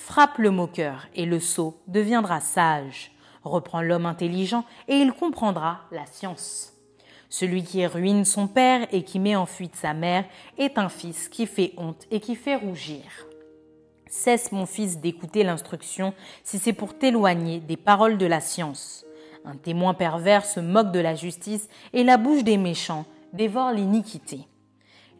Frappe 0.04 0.38
le 0.38 0.50
moqueur, 0.50 1.06
et 1.14 1.26
le 1.26 1.38
sot 1.38 1.80
deviendra 1.86 2.40
sage. 2.40 3.12
Reprend 3.44 3.80
l'homme 3.80 4.04
intelligent, 4.04 4.64
et 4.88 4.96
il 4.96 5.12
comprendra 5.12 5.82
la 5.92 6.04
science. 6.06 6.72
Celui 7.28 7.62
qui 7.62 7.86
ruine 7.86 8.24
son 8.24 8.48
père 8.48 8.88
et 8.90 9.04
qui 9.04 9.20
met 9.20 9.36
en 9.36 9.46
fuite 9.46 9.76
sa 9.76 9.94
mère 9.94 10.24
est 10.58 10.76
un 10.76 10.88
fils 10.88 11.28
qui 11.28 11.46
fait 11.46 11.72
honte 11.76 12.04
et 12.10 12.18
qui 12.18 12.34
fait 12.34 12.56
rougir. 12.56 13.04
Cesse, 14.08 14.50
mon 14.50 14.66
fils, 14.66 14.98
d'écouter 14.98 15.44
l'instruction 15.44 16.14
si 16.42 16.58
c'est 16.58 16.72
pour 16.72 16.98
t'éloigner 16.98 17.60
des 17.60 17.76
paroles 17.76 18.18
de 18.18 18.26
la 18.26 18.40
science. 18.40 19.06
Un 19.44 19.54
témoin 19.54 19.94
pervers 19.94 20.44
se 20.44 20.58
moque 20.58 20.90
de 20.90 20.98
la 21.00 21.14
justice 21.14 21.68
et 21.92 22.02
la 22.02 22.16
bouche 22.16 22.42
des 22.42 22.58
méchants 22.58 23.06
dévore 23.32 23.70
l'iniquité. 23.70 24.40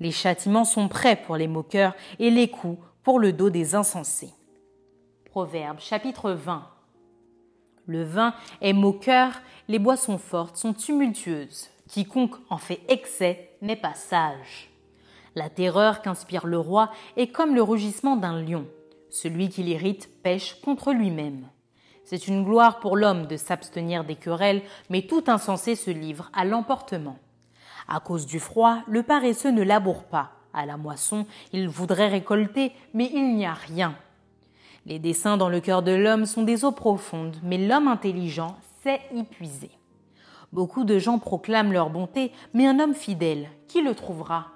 Les 0.01 0.11
châtiments 0.11 0.65
sont 0.65 0.89
prêts 0.89 1.17
pour 1.17 1.37
les 1.37 1.49
moqueurs 1.49 1.95
et 2.19 2.31
les 2.31 2.49
coups 2.49 2.85
pour 3.05 3.21
le 3.21 3.33
dos 3.33 3.49
des 3.49 3.77
insensés. 3.77 4.35
Proverbe 5.33 5.81
chapitre 5.81 6.33
20 6.33 6.63
Le 7.87 8.05
vin 8.05 8.35
est 8.61 8.75
moqueur, 8.75 9.33
les 9.67 9.79
boissons 9.79 10.19
fortes 10.19 10.59
sont 10.59 10.75
tumultueuses. 10.75 11.71
Quiconque 11.89 12.35
en 12.51 12.59
fait 12.59 12.83
excès 12.91 13.49
n'est 13.63 13.77
pas 13.77 13.95
sage. 13.95 14.69
La 15.35 15.49
terreur 15.49 16.03
qu'inspire 16.03 16.47
le 16.47 16.59
roi 16.59 16.91
est 17.17 17.29
comme 17.29 17.55
le 17.55 17.63
rugissement 17.63 18.17
d'un 18.17 18.43
lion. 18.43 18.67
Celui 19.09 19.49
qui 19.49 19.63
l'irrite 19.63 20.11
pêche 20.23 20.61
contre 20.61 20.93
lui-même. 20.93 21.49
C'est 22.05 22.29
une 22.29 22.45
gloire 22.45 22.79
pour 22.79 22.95
l'homme 22.95 23.27
de 23.27 23.39
s'abstenir 23.39 24.05
des 24.05 24.17
querelles, 24.17 24.61
mais 24.91 25.07
tout 25.07 25.25
insensé 25.29 25.77
se 25.77 25.91
livre 25.91 26.31
à 26.35 26.45
l'emportement. 26.45 27.17
À 27.89 28.01
cause 28.01 28.27
du 28.27 28.39
froid, 28.39 28.81
le 28.87 29.03
paresseux 29.03 29.51
ne 29.51 29.63
laboure 29.63 30.05
pas. 30.05 30.33
À 30.53 30.67
la 30.67 30.77
moisson, 30.77 31.25
il 31.55 31.71
voudrait 31.71 32.09
récolter, 32.09 32.73
mais 32.93 33.11
il 33.15 33.35
n'y 33.35 33.47
a 33.47 33.55
rien. 33.55 33.97
Les 34.85 34.99
desseins 34.99 35.37
dans 35.37 35.49
le 35.49 35.61
cœur 35.61 35.83
de 35.83 35.93
l'homme 35.93 36.27
sont 36.27 36.43
des 36.43 36.65
eaux 36.65 36.73
profondes, 36.73 37.37
mais 37.43 37.59
l'homme 37.59 37.87
intelligent 37.87 38.57
sait 38.83 39.01
y 39.15 39.23
puiser. 39.23 39.71
Beaucoup 40.53 40.85
de 40.85 40.99
gens 40.99 41.19
proclament 41.19 41.73
leur 41.73 41.89
bonté, 41.89 42.33
mais 42.53 42.67
un 42.67 42.81
homme 42.81 42.95
fidèle, 42.95 43.49
qui 43.69 43.81
le 43.81 43.95
trouvera? 43.95 44.49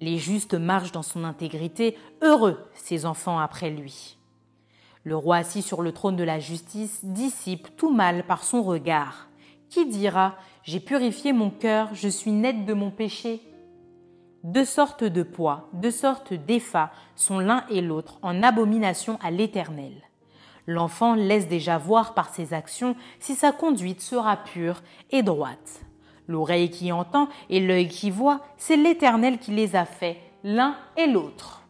Les 0.00 0.18
justes 0.18 0.54
marchent 0.54 0.92
dans 0.92 1.02
son 1.02 1.24
intégrité, 1.24 1.96
heureux 2.20 2.58
ses 2.74 3.06
enfants 3.06 3.38
après 3.38 3.70
lui. 3.70 4.18
Le 5.02 5.16
roi 5.16 5.36
assis 5.36 5.62
sur 5.62 5.80
le 5.80 5.92
trône 5.92 6.16
de 6.16 6.24
la 6.24 6.38
justice 6.38 7.04
dissipe 7.04 7.74
tout 7.76 7.94
mal 7.94 8.24
par 8.26 8.44
son 8.44 8.62
regard. 8.62 9.28
Qui 9.70 9.86
dira 9.86 10.36
J'ai 10.62 10.80
purifié 10.80 11.32
mon 11.32 11.48
cœur, 11.48 11.88
je 11.94 12.08
suis 12.08 12.32
net 12.32 12.66
de 12.66 12.74
mon 12.74 12.90
péché 12.90 13.40
Deux 14.44 14.64
sortes 14.64 15.04
de 15.04 15.22
poids, 15.22 15.68
deux 15.72 15.90
sortes 15.90 16.32
d'effats 16.32 16.92
sont 17.14 17.38
l'un 17.38 17.64
et 17.68 17.80
l'autre 17.80 18.18
en 18.22 18.42
abomination 18.42 19.18
à 19.22 19.30
l'Éternel. 19.30 19.92
L'enfant 20.66 21.14
laisse 21.14 21.48
déjà 21.48 21.78
voir 21.78 22.14
par 22.14 22.34
ses 22.34 22.52
actions 22.52 22.96
si 23.20 23.34
sa 23.34 23.52
conduite 23.52 24.00
sera 24.00 24.36
pure 24.36 24.82
et 25.10 25.22
droite. 25.22 25.82
L'oreille 26.28 26.70
qui 26.70 26.90
entend 26.90 27.28
et 27.50 27.60
l'œil 27.60 27.88
qui 27.88 28.10
voit, 28.10 28.40
c'est 28.56 28.76
l'Éternel 28.76 29.38
qui 29.38 29.52
les 29.52 29.76
a 29.76 29.84
faits, 29.84 30.16
l'un 30.42 30.76
et 30.96 31.06
l'autre. 31.06 31.62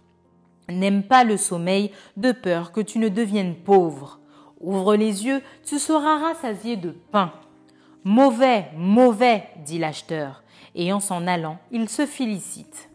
N'aime 0.69 1.03
pas 1.03 1.25
le 1.25 1.37
sommeil 1.37 1.93
de 2.17 2.33
peur 2.33 2.73
que 2.73 2.81
tu 2.81 2.99
ne 2.99 3.09
deviennes 3.09 3.55
pauvre. 3.55 4.19
Ouvre 4.61 4.97
les 4.97 5.27
yeux, 5.27 5.43
tu 5.65 5.79
seras 5.79 6.19
rassasié 6.19 6.77
de 6.77 6.91
pain. 6.91 7.33
Mauvais, 8.05 8.69
mauvais, 8.77 9.45
dit 9.65 9.79
l'acheteur, 9.79 10.43
et 10.77 10.93
en 10.93 11.01
s'en 11.01 11.27
allant, 11.27 11.59
il 11.73 11.89
se 11.89 12.07
félicite. 12.07 12.91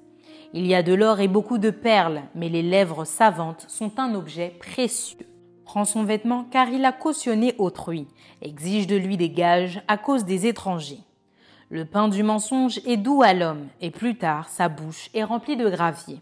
Il 0.54 0.66
y 0.66 0.76
a 0.76 0.84
de 0.84 0.94
l'or 0.94 1.20
et 1.20 1.28
beaucoup 1.28 1.58
de 1.58 1.70
perles, 1.70 2.22
mais 2.36 2.48
les 2.48 2.64
lèvres 2.64 3.04
savantes 3.04 3.66
sont 3.68 4.00
un 4.00 4.16
objet 4.16 4.56
précieux 4.60 5.26
prend 5.72 5.86
son 5.86 6.04
vêtement 6.04 6.44
car 6.52 6.68
il 6.68 6.84
a 6.84 6.92
cautionné 6.92 7.56
autrui, 7.58 8.06
exige 8.42 8.88
de 8.88 8.98
lui 8.98 9.16
des 9.16 9.30
gages 9.30 9.82
à 9.88 9.98
cause 9.98 10.26
des 10.26 10.46
étrangers. 10.46 11.00
Le 11.70 11.86
pain 11.86 12.10
du 12.10 12.24
mensonge 12.24 12.82
est 12.86 12.98
doux 12.98 13.24
à 13.24 13.34
l'homme, 13.34 13.70
et 13.80 13.90
plus 13.90 14.18
tard 14.18 14.50
sa 14.50 14.68
bouche 14.68 15.10
est 15.14 15.24
remplie 15.24 15.56
de 15.56 15.70
gravier. 15.70 16.20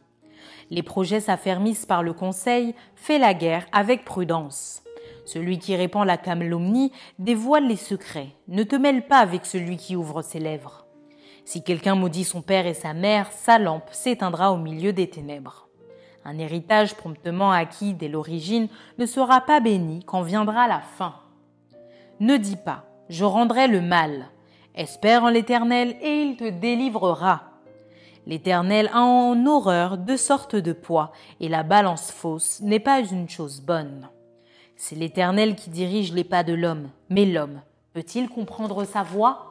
Les 0.70 0.84
projets 0.84 1.20
s'affermissent 1.20 1.88
par 1.88 2.04
le 2.04 2.14
conseil, 2.14 2.76
fait 2.96 3.18
la 3.18 3.34
guerre 3.34 3.66
avec 3.72 4.06
prudence. 4.06 4.84
Celui 5.26 5.58
qui 5.58 5.76
répand 5.76 6.06
la 6.06 6.18
calomnie 6.18 6.92
dévoile 7.18 7.68
les 7.68 7.76
secrets. 7.76 8.30
Ne 8.50 8.62
te 8.62 8.76
mêle 8.76 9.08
pas 9.08 9.18
avec 9.18 9.48
celui 9.48 9.78
qui 9.78 9.96
ouvre 9.96 10.22
ses 10.22 10.40
lèvres. 10.40 10.86
Si 11.50 11.64
quelqu'un 11.64 11.96
maudit 11.96 12.26
son 12.26 12.44
père 12.44 12.68
et 12.68 12.76
sa 12.76 12.94
mère, 12.94 13.32
sa 13.32 13.58
lampe 13.58 13.90
s'éteindra 13.92 14.52
au 14.52 14.58
milieu 14.58 14.94
des 14.94 15.10
ténèbres. 15.10 15.68
Un 16.24 16.38
héritage 16.38 16.94
promptement 16.94 17.52
acquis 17.52 17.96
dès 17.96 18.08
l'origine 18.08 18.68
ne 19.00 19.08
sera 19.08 19.42
pas 19.42 19.60
béni 19.60 20.04
quand 20.06 20.22
viendra 20.22 20.68
la 20.68 20.80
fin. 20.80 21.16
Ne 22.20 22.38
dis 22.38 22.56
pas, 22.56 22.84
je 23.10 23.26
rendrai 23.26 23.68
le 23.68 23.82
mal. 23.82 24.28
Espère 24.76 25.24
en 25.24 25.30
l'Éternel 25.30 25.96
et 26.04 26.22
il 26.22 26.38
te 26.38 26.48
délivrera. 26.48 27.42
L'Éternel 28.28 28.88
a 28.94 29.02
en 29.02 29.44
horreur 29.48 29.98
deux 29.98 30.18
sortes 30.18 30.56
de 30.56 30.72
poids, 30.72 31.12
et 31.40 31.50
la 31.50 31.64
balance 31.64 32.12
fausse 32.12 32.62
n'est 32.62 32.80
pas 32.80 33.00
une 33.02 33.28
chose 33.28 33.60
bonne. 33.60 34.08
C'est 34.76 34.96
l'Éternel 34.96 35.56
qui 35.56 35.72
dirige 35.72 36.14
les 36.14 36.24
pas 36.24 36.44
de 36.44 36.54
l'homme. 36.54 36.92
Mais 37.10 37.26
l'homme 37.26 37.62
peut-il 37.94 38.30
comprendre 38.30 38.84
sa 38.84 39.02
voix? 39.02 39.49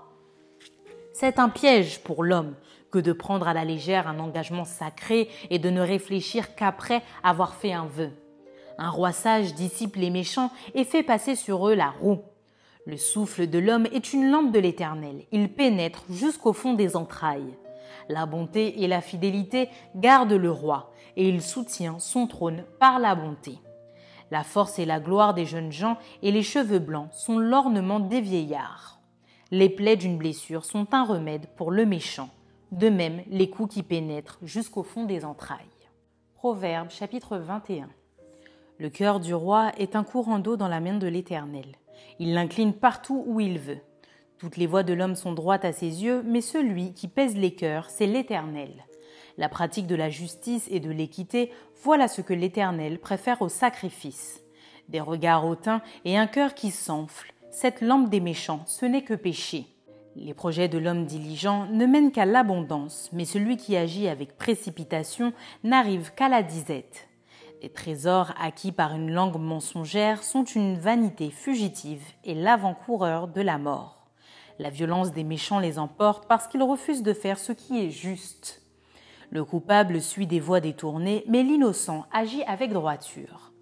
C'est 1.20 1.40
un 1.40 1.48
piège 1.48 1.98
pour 2.04 2.22
l'homme 2.22 2.54
que 2.92 3.00
de 3.00 3.12
prendre 3.12 3.48
à 3.48 3.52
la 3.52 3.64
légère 3.64 4.06
un 4.06 4.20
engagement 4.20 4.64
sacré 4.64 5.28
et 5.50 5.58
de 5.58 5.68
ne 5.68 5.80
réfléchir 5.80 6.54
qu'après 6.54 7.02
avoir 7.24 7.54
fait 7.54 7.72
un 7.72 7.86
vœu. 7.86 8.10
Un 8.78 8.88
roi 8.88 9.10
sage 9.10 9.52
dissipe 9.54 9.96
les 9.96 10.10
méchants 10.10 10.52
et 10.76 10.84
fait 10.84 11.02
passer 11.02 11.34
sur 11.34 11.66
eux 11.66 11.74
la 11.74 11.90
roue. 11.90 12.20
Le 12.86 12.96
souffle 12.96 13.48
de 13.48 13.58
l'homme 13.58 13.86
est 13.86 14.12
une 14.12 14.30
lampe 14.30 14.52
de 14.52 14.60
l'Éternel. 14.60 15.24
Il 15.32 15.52
pénètre 15.52 16.04
jusqu'au 16.08 16.52
fond 16.52 16.74
des 16.74 16.94
entrailles. 16.94 17.58
La 18.08 18.24
bonté 18.24 18.84
et 18.84 18.86
la 18.86 19.00
fidélité 19.00 19.70
gardent 19.96 20.30
le 20.34 20.52
roi, 20.52 20.92
et 21.16 21.28
il 21.28 21.42
soutient 21.42 21.98
son 21.98 22.28
trône 22.28 22.62
par 22.78 23.00
la 23.00 23.16
bonté. 23.16 23.58
La 24.30 24.44
force 24.44 24.78
et 24.78 24.86
la 24.86 25.00
gloire 25.00 25.34
des 25.34 25.46
jeunes 25.46 25.72
gens 25.72 25.98
et 26.22 26.30
les 26.30 26.44
cheveux 26.44 26.78
blancs 26.78 27.08
sont 27.10 27.40
l'ornement 27.40 27.98
des 27.98 28.20
vieillards. 28.20 28.97
Les 29.50 29.70
plaies 29.70 29.96
d'une 29.96 30.18
blessure 30.18 30.66
sont 30.66 30.92
un 30.92 31.04
remède 31.04 31.46
pour 31.56 31.70
le 31.70 31.86
méchant, 31.86 32.28
de 32.70 32.90
même 32.90 33.22
les 33.30 33.48
coups 33.48 33.76
qui 33.76 33.82
pénètrent 33.82 34.38
jusqu'au 34.42 34.82
fond 34.82 35.04
des 35.04 35.24
entrailles. 35.24 35.64
Proverbe 36.34 36.90
chapitre 36.90 37.38
21 37.38 37.88
Le 38.76 38.90
cœur 38.90 39.20
du 39.20 39.32
roi 39.32 39.72
est 39.78 39.96
un 39.96 40.04
courant 40.04 40.38
d'eau 40.38 40.58
dans 40.58 40.68
la 40.68 40.80
main 40.80 40.98
de 40.98 41.06
l'Éternel. 41.06 41.76
Il 42.18 42.34
l'incline 42.34 42.74
partout 42.74 43.24
où 43.26 43.40
il 43.40 43.58
veut. 43.58 43.80
Toutes 44.36 44.58
les 44.58 44.66
voies 44.66 44.82
de 44.82 44.92
l'homme 44.92 45.16
sont 45.16 45.32
droites 45.32 45.64
à 45.64 45.72
ses 45.72 46.04
yeux, 46.04 46.22
mais 46.26 46.42
celui 46.42 46.92
qui 46.92 47.08
pèse 47.08 47.34
les 47.34 47.54
cœurs, 47.54 47.88
c'est 47.88 48.06
l'Éternel. 48.06 48.84
La 49.38 49.48
pratique 49.48 49.86
de 49.86 49.94
la 49.94 50.10
justice 50.10 50.68
et 50.70 50.78
de 50.78 50.90
l'équité, 50.90 51.52
voilà 51.82 52.06
ce 52.06 52.20
que 52.20 52.34
l'Éternel 52.34 52.98
préfère 52.98 53.40
au 53.40 53.48
sacrifice. 53.48 54.44
Des 54.90 55.00
regards 55.00 55.46
hautains 55.46 55.80
et 56.04 56.18
un 56.18 56.26
cœur 56.26 56.52
qui 56.52 56.70
s'enfle, 56.70 57.32
cette 57.50 57.80
lampe 57.80 58.10
des 58.10 58.20
méchants, 58.20 58.62
ce 58.66 58.84
n'est 58.84 59.02
que 59.02 59.14
péché. 59.14 59.66
Les 60.16 60.34
projets 60.34 60.68
de 60.68 60.78
l'homme 60.78 61.06
diligent 61.06 61.66
ne 61.70 61.86
mènent 61.86 62.12
qu'à 62.12 62.24
l'abondance, 62.24 63.08
mais 63.12 63.24
celui 63.24 63.56
qui 63.56 63.76
agit 63.76 64.08
avec 64.08 64.36
précipitation 64.36 65.32
n'arrive 65.64 66.12
qu'à 66.14 66.28
la 66.28 66.42
disette. 66.42 67.08
Les 67.62 67.70
trésors 67.70 68.32
acquis 68.40 68.72
par 68.72 68.94
une 68.94 69.10
langue 69.10 69.38
mensongère 69.38 70.22
sont 70.22 70.44
une 70.44 70.78
vanité 70.78 71.30
fugitive 71.30 72.04
et 72.24 72.34
l'avant-coureur 72.34 73.28
de 73.28 73.40
la 73.40 73.58
mort. 73.58 74.08
La 74.58 74.70
violence 74.70 75.12
des 75.12 75.24
méchants 75.24 75.58
les 75.58 75.78
emporte 75.78 76.26
parce 76.28 76.48
qu'ils 76.48 76.62
refusent 76.62 77.02
de 77.02 77.12
faire 77.12 77.38
ce 77.38 77.52
qui 77.52 77.84
est 77.84 77.90
juste. 77.90 78.62
Le 79.30 79.44
coupable 79.44 80.00
suit 80.00 80.26
des 80.26 80.40
voies 80.40 80.60
détournées, 80.60 81.24
mais 81.28 81.42
l'innocent 81.42 82.06
agit 82.12 82.42
avec 82.44 82.72
droiture. 82.72 83.52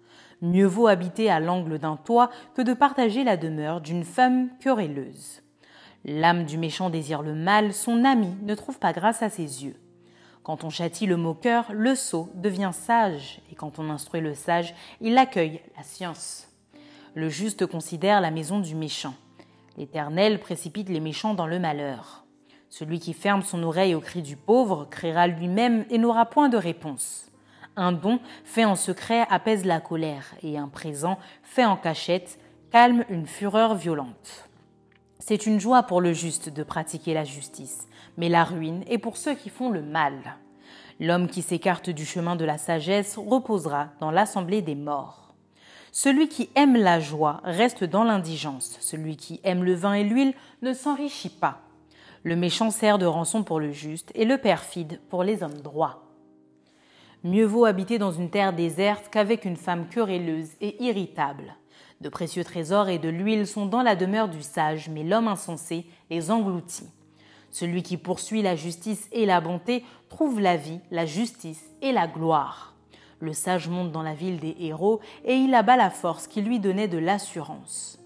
Mieux 0.41 0.67
vaut 0.67 0.87
habiter 0.87 1.29
à 1.29 1.39
l'angle 1.39 1.79
d'un 1.79 1.95
toit 1.95 2.29
que 2.55 2.61
de 2.61 2.73
partager 2.73 3.23
la 3.23 3.37
demeure 3.37 3.81
d'une 3.81 4.03
femme 4.03 4.49
querelleuse. 4.59 5.41
L'âme 6.05 6.45
du 6.45 6.57
méchant 6.57 6.89
désire 6.89 7.23
le 7.23 7.33
mal, 7.33 7.73
son 7.73 8.05
ami 8.05 8.29
ne 8.43 8.53
trouve 8.53 8.77
pas 8.77 8.93
grâce 8.93 9.23
à 9.23 9.29
ses 9.29 9.65
yeux. 9.65 9.75
Quand 10.43 10.63
on 10.63 10.69
châtie 10.69 11.07
le 11.07 11.17
moqueur, 11.17 11.65
le 11.73 11.95
sot 11.95 12.29
devient 12.35 12.71
sage, 12.71 13.41
et 13.51 13.55
quand 13.55 13.79
on 13.79 13.89
instruit 13.89 14.21
le 14.21 14.33
sage, 14.33 14.73
il 15.01 15.17
accueille 15.17 15.59
la 15.75 15.83
science. 15.83 16.47
Le 17.15 17.29
juste 17.29 17.65
considère 17.65 18.21
la 18.21 18.31
maison 18.31 18.59
du 18.59 18.75
méchant. 18.75 19.15
L'Éternel 19.75 20.39
précipite 20.39 20.87
les 20.87 20.99
méchants 20.99 21.33
dans 21.33 21.47
le 21.47 21.59
malheur. 21.59 22.23
Celui 22.69 22.99
qui 22.99 23.13
ferme 23.13 23.41
son 23.41 23.63
oreille 23.63 23.95
au 23.95 23.99
cri 23.99 24.21
du 24.21 24.37
pauvre 24.37 24.87
criera 24.89 25.27
lui-même 25.27 25.85
et 25.89 25.97
n'aura 25.97 26.25
point 26.25 26.47
de 26.47 26.57
réponse. 26.57 27.26
Un 27.79 27.91
don 27.91 28.19
fait 28.43 28.65
en 28.65 28.75
secret 28.75 29.27
apaise 29.29 29.63
la 29.63 29.79
colère, 29.79 30.33
et 30.41 30.57
un 30.57 30.67
présent 30.67 31.19
fait 31.43 31.63
en 31.63 31.77
cachette 31.77 32.39
calme 32.71 33.05
une 33.07 33.27
fureur 33.27 33.75
violente. 33.75 34.49
C'est 35.19 35.45
une 35.45 35.59
joie 35.59 35.83
pour 35.83 36.01
le 36.01 36.11
juste 36.11 36.49
de 36.49 36.63
pratiquer 36.63 37.13
la 37.13 37.23
justice, 37.23 37.87
mais 38.17 38.29
la 38.29 38.43
ruine 38.43 38.83
est 38.87 38.97
pour 38.97 39.15
ceux 39.15 39.35
qui 39.35 39.49
font 39.49 39.69
le 39.69 39.83
mal. 39.83 40.15
L'homme 40.99 41.27
qui 41.27 41.43
s'écarte 41.43 41.91
du 41.91 42.03
chemin 42.03 42.35
de 42.35 42.45
la 42.45 42.57
sagesse 42.57 43.15
reposera 43.15 43.89
dans 43.99 44.09
l'assemblée 44.09 44.63
des 44.63 44.73
morts. 44.73 45.35
Celui 45.91 46.29
qui 46.29 46.49
aime 46.55 46.75
la 46.75 46.99
joie 46.99 47.41
reste 47.43 47.83
dans 47.83 48.03
l'indigence, 48.03 48.77
celui 48.81 49.17
qui 49.17 49.39
aime 49.43 49.63
le 49.63 49.75
vin 49.75 49.93
et 49.93 50.03
l'huile 50.03 50.33
ne 50.63 50.73
s'enrichit 50.73 51.29
pas. 51.29 51.59
Le 52.23 52.35
méchant 52.35 52.71
sert 52.71 52.97
de 52.97 53.05
rançon 53.05 53.43
pour 53.43 53.59
le 53.59 53.71
juste 53.71 54.11
et 54.15 54.25
le 54.25 54.39
perfide 54.39 54.99
pour 55.09 55.23
les 55.23 55.43
hommes 55.43 55.61
droits. 55.61 56.06
Mieux 57.23 57.45
vaut 57.45 57.65
habiter 57.65 57.97
dans 57.97 58.11
une 58.11 58.29
terre 58.29 58.53
déserte 58.53 59.09
qu'avec 59.11 59.45
une 59.45 59.57
femme 59.57 59.87
querelleuse 59.89 60.49
et 60.61 60.83
irritable. 60.83 61.55
De 61.99 62.09
précieux 62.09 62.43
trésors 62.43 62.89
et 62.89 62.99
de 62.99 63.09
l'huile 63.09 63.47
sont 63.47 63.65
dans 63.65 63.81
la 63.81 63.95
demeure 63.95 64.29
du 64.29 64.43
sage, 64.43 64.87
mais 64.89 65.03
l'homme 65.03 65.27
insensé 65.27 65.85
les 66.11 66.29
engloutit. 66.29 66.89
Celui 67.49 67.81
qui 67.81 67.97
poursuit 67.97 68.43
la 68.43 68.55
justice 68.55 69.07
et 69.11 69.25
la 69.25 69.41
bonté 69.41 69.83
trouve 70.09 70.39
la 70.39 70.57
vie, 70.57 70.79
la 70.91 71.05
justice 71.07 71.63
et 71.81 71.91
la 71.91 72.07
gloire. 72.07 72.75
Le 73.19 73.33
sage 73.33 73.67
monte 73.67 73.91
dans 73.91 74.03
la 74.03 74.13
ville 74.13 74.39
des 74.39 74.55
héros 74.59 74.99
et 75.25 75.33
il 75.33 75.55
abat 75.55 75.75
la 75.75 75.89
force 75.89 76.27
qui 76.27 76.43
lui 76.43 76.59
donnait 76.59 76.87
de 76.87 76.99
l'assurance. 76.99 77.99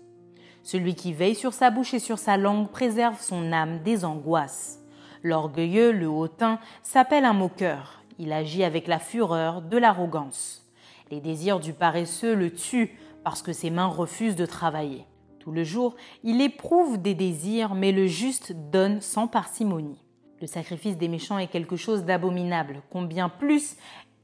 Celui 0.63 0.95
qui 0.95 1.11
veille 1.11 1.35
sur 1.35 1.53
sa 1.53 1.69
bouche 1.69 1.93
et 1.93 1.99
sur 1.99 2.17
sa 2.17 2.37
langue 2.37 2.69
préserve 2.69 3.19
son 3.19 3.51
âme 3.51 3.79
des 3.83 4.05
angoisses. 4.05 4.79
L'orgueilleux, 5.21 5.91
le 5.91 6.07
hautain, 6.07 6.59
s'appelle 6.81 7.25
un 7.25 7.33
moqueur. 7.33 8.00
Il 8.23 8.33
agit 8.33 8.63
avec 8.63 8.85
la 8.85 8.99
fureur 8.99 9.63
de 9.63 9.77
l'arrogance. 9.79 10.71
Les 11.09 11.19
désirs 11.19 11.59
du 11.59 11.73
paresseux 11.73 12.35
le 12.35 12.53
tuent 12.53 12.95
parce 13.23 13.41
que 13.41 13.51
ses 13.51 13.71
mains 13.71 13.87
refusent 13.87 14.35
de 14.35 14.45
travailler. 14.45 15.07
Tout 15.39 15.51
le 15.51 15.63
jour, 15.63 15.95
il 16.23 16.39
éprouve 16.39 17.01
des 17.01 17.15
désirs, 17.15 17.73
mais 17.73 17.91
le 17.91 18.05
juste 18.05 18.53
donne 18.69 19.01
sans 19.01 19.25
parcimonie. 19.25 20.03
Le 20.39 20.45
sacrifice 20.45 20.99
des 20.99 21.07
méchants 21.07 21.39
est 21.39 21.47
quelque 21.47 21.75
chose 21.75 22.05
d'abominable, 22.05 22.83
combien 22.91 23.27
plus 23.27 23.75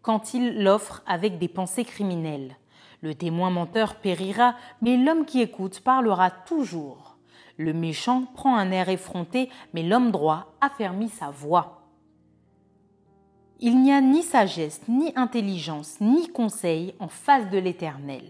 quand 0.04 0.36
il 0.36 0.62
l'offre 0.62 1.02
avec 1.08 1.40
des 1.40 1.48
pensées 1.48 1.84
criminelles. 1.84 2.56
Le 3.02 3.16
témoin 3.16 3.50
menteur 3.50 3.96
périra, 3.96 4.54
mais 4.84 4.96
l'homme 4.96 5.26
qui 5.26 5.42
écoute 5.42 5.80
parlera 5.80 6.30
toujours. 6.30 7.18
Le 7.58 7.74
méchant 7.74 8.26
prend 8.36 8.58
un 8.58 8.70
air 8.70 8.90
effronté, 8.90 9.50
mais 9.74 9.82
l'homme 9.82 10.12
droit 10.12 10.54
affermit 10.62 11.10
sa 11.10 11.32
voix. 11.32 11.77
Il 13.60 13.82
n'y 13.82 13.92
a 13.92 14.02
ni 14.02 14.22
sagesse, 14.22 14.82
ni 14.88 15.12
intelligence, 15.16 16.00
ni 16.00 16.28
conseil 16.28 16.94
en 17.00 17.08
face 17.08 17.50
de 17.50 17.58
l'Éternel. 17.58 18.22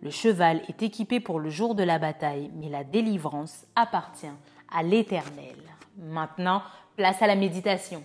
Le 0.00 0.08
cheval 0.08 0.62
est 0.68 0.82
équipé 0.82 1.20
pour 1.20 1.38
le 1.38 1.50
jour 1.50 1.74
de 1.74 1.82
la 1.82 1.98
bataille, 1.98 2.50
mais 2.54 2.70
la 2.70 2.82
délivrance 2.82 3.66
appartient 3.76 4.26
à 4.72 4.82
l'Éternel. 4.82 5.56
Maintenant, 5.98 6.62
place 6.96 7.20
à 7.20 7.26
la 7.26 7.36
méditation. 7.36 8.02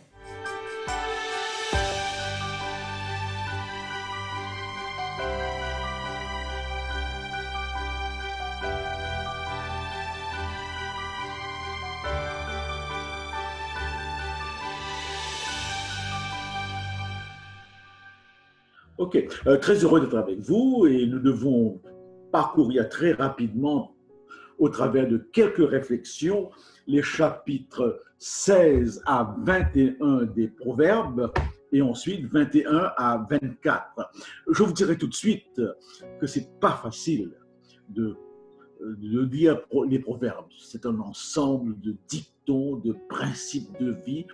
Euh, 19.15 19.57
très 19.57 19.83
heureux 19.83 20.01
d'être 20.01 20.17
avec 20.17 20.39
vous 20.39 20.85
et 20.87 21.05
nous 21.05 21.19
devons 21.19 21.81
parcourir 22.31 22.89
très 22.89 23.13
rapidement 23.13 23.95
au 24.57 24.69
travers 24.69 25.07
de 25.07 25.17
quelques 25.17 25.67
réflexions 25.67 26.49
les 26.87 27.01
chapitres 27.01 28.01
16 28.17 29.01
à 29.05 29.35
21 29.39 30.23
des 30.23 30.47
Proverbes 30.47 31.31
et 31.71 31.81
ensuite 31.81 32.25
21 32.25 32.91
à 32.97 33.25
24. 33.29 34.11
Je 34.51 34.63
vous 34.63 34.73
dirai 34.73 34.97
tout 34.97 35.07
de 35.07 35.13
suite 35.13 35.61
que 36.19 36.27
c'est 36.27 36.59
pas 36.59 36.71
facile 36.71 37.31
de 37.89 38.17
lire 39.01 39.59
les 39.87 39.99
Proverbes. 39.99 40.49
C'est 40.59 40.85
un 40.85 40.99
ensemble 40.99 41.79
de 41.79 41.95
dictons, 42.07 42.77
de 42.77 42.95
principes 43.07 43.77
de 43.79 43.95
vie 44.05 44.25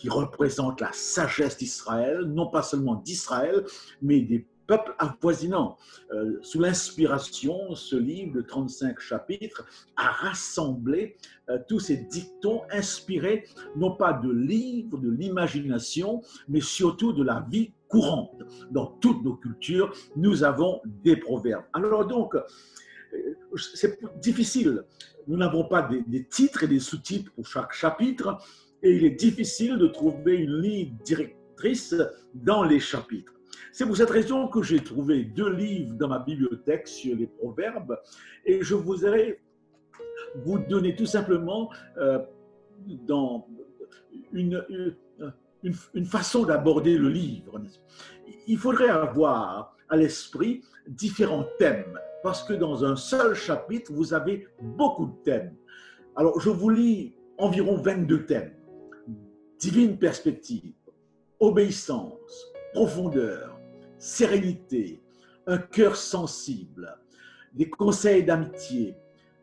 qui 0.00 0.08
représente 0.08 0.80
la 0.80 0.90
sagesse 0.92 1.58
d'Israël, 1.58 2.22
non 2.22 2.46
pas 2.46 2.62
seulement 2.62 2.94
d'Israël, 2.94 3.64
mais 4.00 4.22
des 4.22 4.46
peuples 4.66 4.94
avoisinants. 4.98 5.76
Euh, 6.12 6.38
sous 6.42 6.60
l'inspiration, 6.60 7.74
ce 7.74 7.96
livre 7.96 8.32
de 8.32 8.40
35 8.40 8.98
chapitres 8.98 9.66
a 9.96 10.08
rassemblé 10.08 11.16
euh, 11.50 11.58
tous 11.68 11.80
ces 11.80 11.98
dictons 11.98 12.62
inspirés 12.70 13.44
non 13.76 13.94
pas 13.96 14.14
de 14.14 14.30
livres, 14.30 14.96
de 14.96 15.10
l'imagination, 15.10 16.22
mais 16.48 16.60
surtout 16.60 17.12
de 17.12 17.22
la 17.22 17.44
vie 17.50 17.72
courante. 17.88 18.42
Dans 18.70 18.86
toutes 18.86 19.22
nos 19.22 19.34
cultures, 19.34 19.92
nous 20.16 20.44
avons 20.44 20.80
des 20.84 21.16
proverbes. 21.16 21.64
Alors 21.74 22.06
donc, 22.06 22.36
euh, 22.36 22.42
c'est 23.74 23.98
difficile. 24.20 24.84
Nous 25.26 25.36
n'avons 25.36 25.64
pas 25.64 25.82
des, 25.82 26.02
des 26.06 26.24
titres 26.24 26.62
et 26.62 26.68
des 26.68 26.80
sous-titres 26.80 27.30
pour 27.32 27.46
chaque 27.46 27.72
chapitre, 27.72 28.38
et 28.82 28.96
il 28.96 29.04
est 29.04 29.10
difficile 29.10 29.78
de 29.78 29.86
trouver 29.86 30.36
une 30.36 30.60
ligne 30.60 30.96
directrice 31.04 31.94
dans 32.34 32.64
les 32.64 32.80
chapitres. 32.80 33.34
C'est 33.72 33.86
pour 33.86 33.96
cette 33.96 34.10
raison 34.10 34.48
que 34.48 34.62
j'ai 34.62 34.80
trouvé 34.80 35.24
deux 35.24 35.52
livres 35.52 35.94
dans 35.94 36.08
ma 36.08 36.20
bibliothèque 36.20 36.88
sur 36.88 37.16
les 37.16 37.26
proverbes 37.26 37.98
et 38.44 38.62
je 38.62 38.74
voudrais 38.74 39.40
vous 40.36 40.58
donner 40.58 40.94
tout 40.96 41.06
simplement 41.06 41.70
euh, 41.98 42.18
dans 43.06 43.46
une, 44.32 44.64
une, 45.62 45.74
une 45.94 46.04
façon 46.04 46.44
d'aborder 46.44 46.96
le 46.96 47.08
livre. 47.08 47.60
Il 48.46 48.58
faudrait 48.58 48.88
avoir 48.88 49.76
à 49.88 49.96
l'esprit 49.96 50.62
différents 50.88 51.46
thèmes 51.58 51.98
parce 52.22 52.42
que 52.42 52.52
dans 52.52 52.84
un 52.84 52.96
seul 52.96 53.34
chapitre, 53.34 53.92
vous 53.92 54.14
avez 54.14 54.46
beaucoup 54.60 55.06
de 55.06 55.22
thèmes. 55.24 55.54
Alors, 56.16 56.40
je 56.40 56.50
vous 56.50 56.70
lis 56.70 57.14
environ 57.38 57.76
22 57.76 58.26
thèmes. 58.26 58.52
Divine 59.60 59.98
perspective, 59.98 60.72
obéissance, 61.38 62.50
profondeur, 62.72 63.60
sérénité, 63.98 65.02
un 65.46 65.58
cœur 65.58 65.96
sensible, 65.96 66.96
des 67.52 67.68
conseils 67.68 68.24
d'amitié, 68.24 68.96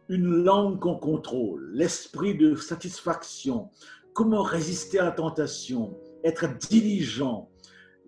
une 0.10 0.43
langue 0.43 0.80
qu'on 0.80 0.95
contrôle, 0.95 1.69
l'esprit 1.71 2.36
de 2.36 2.56
satisfaction, 2.56 3.69
comment 4.15 4.41
résister 4.41 4.97
à 4.97 5.06
la 5.06 5.12
tentation, 5.12 5.95
être 6.23 6.47
diligent, 6.58 7.47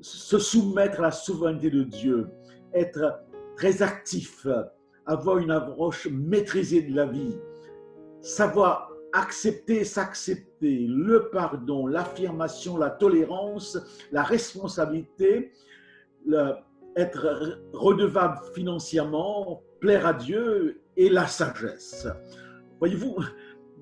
se 0.02 0.39
soumettre 0.39 1.02
à 1.02 1.04
la 1.04 1.12
souveraineté 1.12 1.69
de 1.69 1.84
Dieu, 1.84 2.28
être 2.74 3.19
très 3.56 3.84
actif, 3.84 4.48
avoir 5.06 5.38
une 5.38 5.52
approche 5.52 6.08
maîtrisée 6.08 6.82
de 6.82 6.95
la 6.95 7.06
vie, 7.06 7.38
savoir 8.22 8.91
accepter, 9.13 9.84
s'accepter, 9.84 10.49
le 10.62 11.30
pardon, 11.32 11.88
l'affirmation, 11.88 12.78
la 12.78 12.89
tolérance, 12.89 13.78
la 14.12 14.24
responsabilité, 14.24 15.52
être 16.95 17.60
redevable 17.74 18.39
financièrement, 18.54 19.63
plaire 19.80 20.06
à 20.06 20.13
Dieu 20.13 20.82
et 20.98 21.10
la 21.10 21.28
sagesse. 21.28 22.08
Voyez-vous, 22.80 23.17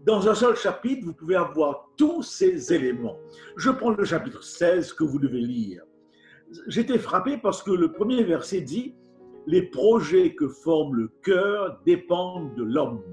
dans 0.06 0.28
un 0.30 0.36
seul 0.36 0.56
chapitre, 0.56 1.06
vous 1.06 1.14
pouvez 1.14 1.36
avoir 1.36 1.90
tous 1.98 2.24
ces 2.24 2.74
éléments. 2.74 3.18
Je 3.58 3.70
prends 3.72 3.92
le 3.92 4.06
chapitre 4.06 4.44
16 4.44 4.94
que 4.94 5.04
vous 5.04 5.20
devez 5.20 5.42
lire. 5.42 5.84
J'étais 6.68 6.98
frappé 6.98 7.38
parce 7.38 7.62
que 7.62 7.72
le 7.72 7.92
premier 7.92 8.24
verset 8.24 8.62
dit, 8.62 8.96
les 9.48 9.64
projets 9.64 10.36
que 10.36 10.48
forme 10.48 10.96
le 10.96 11.12
cœur 11.24 11.82
dépendent 11.86 12.56
de 12.56 12.64
l'homme, 12.64 13.04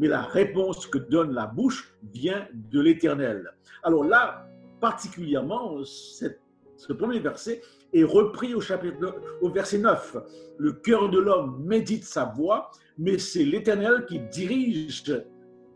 mais 0.00 0.08
la 0.08 0.22
réponse 0.22 0.86
que 0.86 0.96
donne 0.96 1.34
la 1.34 1.46
bouche 1.46 1.94
vient 2.14 2.48
de 2.54 2.80
l'Éternel. 2.80 3.52
Alors 3.82 4.02
là, 4.02 4.48
particulièrement, 4.80 5.84
ce 5.84 6.92
premier 6.94 7.18
verset 7.18 7.60
est 7.92 8.04
repris 8.04 8.54
au, 8.54 8.62
chapitre, 8.62 9.14
au 9.42 9.50
verset 9.50 9.76
9. 9.76 10.16
Le 10.56 10.72
cœur 10.72 11.10
de 11.10 11.18
l'homme 11.18 11.62
médite 11.66 12.04
sa 12.04 12.24
voix, 12.24 12.70
mais 12.96 13.18
c'est 13.18 13.44
l'Éternel 13.44 14.06
qui 14.08 14.20
dirige 14.20 15.04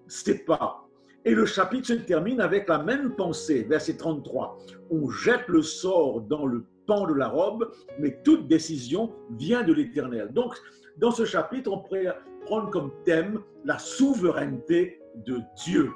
ses 0.09 0.43
pas. 0.45 0.81
Et 1.27 1.35
le 1.35 1.45
chapitre 1.45 1.89
se 1.89 1.93
termine 1.93 2.41
avec 2.41 2.67
la 2.67 2.79
même 2.79 3.15
pensée, 3.17 3.65
verset 3.65 3.99
33. 3.99 4.59
On 4.91 5.11
jette 5.11 5.49
le 5.49 5.61
sort 5.61 6.23
dans 6.23 6.47
le 6.47 6.65
pan 6.87 7.07
de 7.07 7.15
la 7.15 7.29
robe, 7.29 7.71
mais 7.99 8.23
toute 8.25 8.49
décision 8.49 9.13
vient 9.39 9.63
de 9.63 9.75
l'Éternel. 9.75 10.31
Donc, 10.33 10.55
dans 10.99 11.11
ce 11.11 11.25
chapitre, 11.25 11.73
on 11.73 11.79
pourrait 11.79 12.15
prendre 12.45 12.71
comme 12.71 12.93
thème 13.05 13.41
la 13.65 13.79
souveraineté 13.79 15.01
de 15.27 15.41
Dieu. 15.65 15.91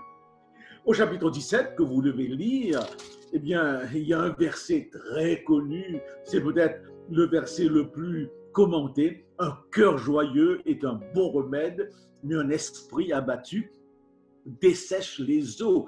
Au 0.84 0.92
chapitre 0.92 1.30
17, 1.30 1.74
que 1.76 1.82
vous 1.82 2.02
devez 2.02 2.28
lire, 2.28 2.80
eh 3.32 3.38
bien, 3.38 3.82
il 3.94 4.08
y 4.08 4.14
a 4.14 4.20
un 4.20 4.30
verset 4.30 4.90
très 4.90 5.42
connu, 5.44 6.00
c'est 6.24 6.40
peut-être 6.40 6.80
le 7.10 7.26
verset 7.26 7.64
le 7.64 7.90
plus 7.90 8.28
commenté. 8.52 9.26
Un 9.38 9.56
cœur 9.70 9.98
joyeux 9.98 10.60
est 10.66 10.84
un 10.84 11.00
bon 11.14 11.30
remède, 11.30 11.90
mais 12.24 12.34
un 12.34 12.48
esprit 12.48 13.12
abattu 13.12 13.72
dessèche 14.60 15.18
les 15.18 15.62
os. 15.62 15.84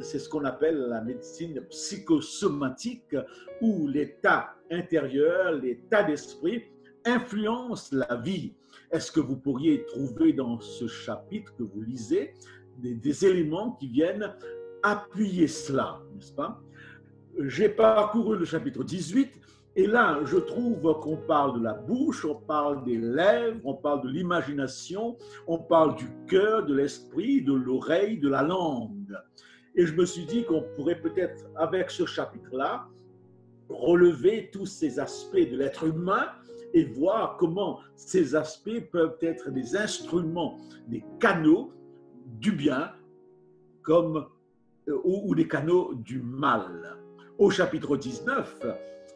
C'est 0.00 0.18
ce 0.18 0.28
qu'on 0.28 0.44
appelle 0.44 0.78
la 0.78 1.02
médecine 1.02 1.60
psychosomatique, 1.68 3.16
où 3.60 3.86
l'état 3.86 4.54
intérieur, 4.70 5.52
l'état 5.52 6.02
d'esprit 6.02 6.64
influence 7.08 7.92
la 7.92 8.16
vie. 8.16 8.54
Est-ce 8.90 9.12
que 9.12 9.20
vous 9.20 9.36
pourriez 9.36 9.84
trouver 9.86 10.32
dans 10.32 10.60
ce 10.60 10.86
chapitre 10.86 11.54
que 11.56 11.62
vous 11.62 11.82
lisez 11.82 12.34
des, 12.78 13.26
éléments 13.26 13.72
qui 13.72 13.88
viennent 13.88 14.32
appuyer 14.82 15.46
cela, 15.48 16.00
n'est-ce 16.14 16.32
pas? 16.32 16.60
J'ai 17.40 17.68
parcouru 17.68 18.38
le 18.38 18.44
chapitre 18.44 18.84
18 18.84 19.30
et 19.76 19.86
là, 19.86 20.20
je 20.24 20.38
trouve 20.38 20.80
qu'on 21.00 21.16
parle 21.16 21.58
de 21.58 21.64
la 21.64 21.74
bouche, 21.74 22.24
on 22.24 22.34
parle 22.34 22.82
des 22.84 22.98
lèvres, 22.98 23.60
on 23.64 23.74
parle 23.74 24.02
de 24.02 24.08
l'imagination, 24.08 25.16
on 25.46 25.58
parle 25.58 25.94
du 25.94 26.08
cœur, 26.26 26.66
de 26.66 26.74
l'esprit, 26.74 27.42
de 27.42 27.52
l'oreille, 27.52 28.18
de 28.18 28.28
la 28.28 28.42
langue. 28.42 29.16
Et 29.76 29.86
je 29.86 29.94
me 29.94 30.04
suis 30.04 30.24
dit 30.24 30.44
qu'on 30.44 30.64
pourrait 30.74 31.00
peut-être, 31.00 31.44
avec 31.54 31.90
ce 31.90 32.06
chapitre-là, 32.06 32.88
relever 33.68 34.50
tous 34.52 34.66
ces 34.66 34.98
aspects 34.98 35.36
de 35.36 35.56
l'être 35.56 35.84
humain 35.84 36.26
et 36.74 36.84
voir 36.84 37.36
comment 37.38 37.78
ces 37.96 38.34
aspects 38.34 38.80
peuvent 38.92 39.16
être 39.20 39.50
des 39.50 39.76
instruments, 39.76 40.58
des 40.88 41.04
canaux 41.20 41.72
du 42.26 42.52
bien 42.52 42.92
comme, 43.82 44.26
euh, 44.88 45.00
ou 45.04 45.34
des 45.34 45.48
canaux 45.48 45.94
du 45.94 46.20
mal 46.20 46.98
au 47.38 47.50
chapitre 47.50 47.96
19. 47.96 48.66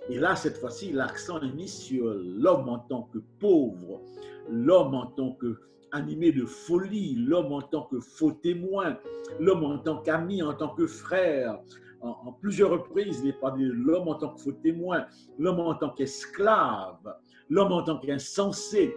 Et 0.08 0.18
là, 0.18 0.34
cette 0.34 0.56
fois-ci, 0.56 0.92
l'accent 0.92 1.40
est 1.40 1.52
mis 1.52 1.68
sur 1.68 2.12
l'homme 2.14 2.68
en 2.68 2.78
tant 2.78 3.02
que 3.12 3.18
pauvre, 3.38 4.00
l'homme 4.48 4.94
en 4.94 5.06
tant 5.06 5.32
que 5.32 5.58
animé 5.92 6.32
de 6.32 6.44
folie, 6.44 7.14
l'homme 7.14 7.52
en 7.52 7.62
tant 7.62 7.82
que 7.82 8.00
faux 8.00 8.32
témoin, 8.32 8.96
l'homme 9.38 9.64
en 9.64 9.78
tant 9.78 9.98
qu'ami, 9.98 10.42
en 10.42 10.54
tant 10.54 10.74
que 10.74 10.86
frère. 10.86 11.60
En, 12.00 12.32
plusieurs 12.32 12.70
reprises, 12.70 13.20
il 13.22 13.28
est 13.28 13.40
parlé 13.40 13.66
de 13.66 13.70
l'homme 13.70 14.08
en 14.08 14.16
tant 14.16 14.34
que 14.34 14.40
faux 14.40 14.52
témoin, 14.52 15.06
l'homme 15.38 15.60
en 15.60 15.74
tant 15.74 15.90
qu'esclave, 15.90 17.14
l'homme 17.48 17.72
en 17.72 17.82
tant 17.82 17.98
qu'insensé, 17.98 18.94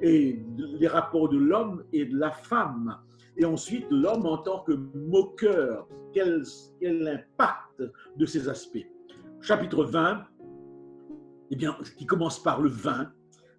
et 0.00 0.40
les 0.56 0.86
rapports 0.86 1.28
de 1.28 1.38
l'homme 1.38 1.84
et 1.92 2.04
de 2.06 2.16
la 2.16 2.30
femme. 2.30 2.96
Et 3.36 3.44
ensuite, 3.44 3.86
l'homme 3.90 4.26
en 4.26 4.38
tant 4.38 4.60
que 4.60 4.72
moqueur, 4.72 5.88
quel, 6.12 6.42
quel 6.80 7.08
impact 7.08 7.82
de 8.16 8.26
ces 8.26 8.48
aspects? 8.48 8.86
Chapitre 9.40 9.84
20, 9.84 10.24
eh 11.50 11.56
bien, 11.56 11.76
qui 11.96 12.06
commence 12.06 12.42
par 12.42 12.60
le 12.60 12.68
vin, 12.68 13.12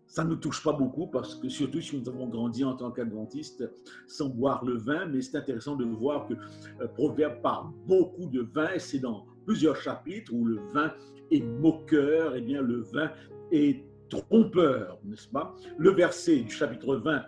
ça 0.09 0.23
ne 0.23 0.29
nous 0.29 0.35
touche 0.37 0.63
pas 0.63 0.73
beaucoup 0.73 1.07
parce 1.07 1.35
que 1.35 1.47
surtout 1.49 1.81
si 1.81 1.97
nous 1.97 2.09
avons 2.09 2.27
grandi 2.27 2.63
en 2.63 2.75
tant 2.75 2.91
qu'adventistes 2.91 3.63
sans 4.07 4.29
boire 4.29 4.65
le 4.65 4.75
vin, 4.75 5.05
mais 5.05 5.21
c'est 5.21 5.37
intéressant 5.37 5.75
de 5.75 5.85
voir 5.85 6.27
que 6.27 6.33
euh, 6.33 6.87
Proverbe 6.95 7.41
parle 7.41 7.67
beaucoup 7.85 8.25
de 8.25 8.41
vin 8.41 8.69
c'est 8.79 8.99
dans 8.99 9.27
plusieurs 9.45 9.75
chapitres 9.75 10.33
où 10.33 10.45
le 10.45 10.59
vin 10.73 10.91
est 11.31 11.41
moqueur, 11.41 12.35
et 12.35 12.39
eh 12.39 12.41
bien 12.41 12.61
le 12.61 12.81
vin 12.81 13.11
est 13.51 13.85
trompeur, 14.09 14.99
n'est-ce 15.03 15.27
pas? 15.27 15.55
Le 15.77 15.91
verset 15.91 16.37
du 16.37 16.49
chapitre 16.49 16.95
20 16.95 17.23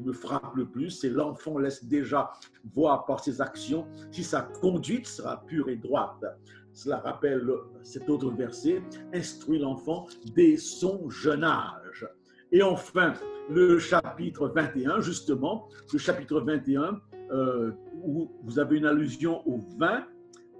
me 0.00 0.12
frappe 0.12 0.54
le 0.56 0.66
plus, 0.66 0.90
c'est 0.90 1.10
l'enfant 1.10 1.58
laisse 1.58 1.84
déjà 1.84 2.32
voir 2.74 3.06
par 3.06 3.22
ses 3.22 3.40
actions 3.40 3.86
si 4.10 4.24
sa 4.24 4.42
conduite 4.42 5.06
sera 5.06 5.44
pure 5.46 5.68
et 5.68 5.76
droite. 5.76 6.24
Cela 6.72 6.98
rappelle 6.98 7.50
cet 7.82 8.08
autre 8.08 8.30
verset, 8.30 8.82
instruit 9.12 9.58
l'enfant 9.58 10.06
dès 10.34 10.56
son 10.56 11.10
jeune 11.10 11.44
âge. 11.44 12.06
Et 12.52 12.62
enfin, 12.62 13.14
le 13.48 13.78
chapitre 13.78 14.48
21, 14.48 15.00
justement, 15.00 15.68
le 15.92 15.98
chapitre 15.98 16.40
21, 16.40 17.00
euh, 17.32 17.72
où 18.02 18.30
vous 18.42 18.58
avez 18.58 18.78
une 18.78 18.86
allusion 18.86 19.46
au 19.46 19.58
vin, 19.78 20.04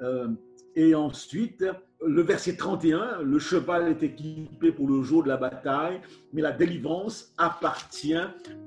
euh, 0.02 0.28
et 0.76 0.94
ensuite, 0.94 1.64
le 2.06 2.22
verset 2.22 2.56
31, 2.56 3.22
le 3.22 3.38
cheval 3.38 3.88
est 3.88 4.02
équipé 4.02 4.72
pour 4.72 4.88
le 4.88 5.02
jour 5.02 5.22
de 5.22 5.28
la 5.28 5.36
bataille, 5.36 6.00
mais 6.32 6.40
la 6.40 6.52
délivrance 6.52 7.34
appartient 7.36 8.16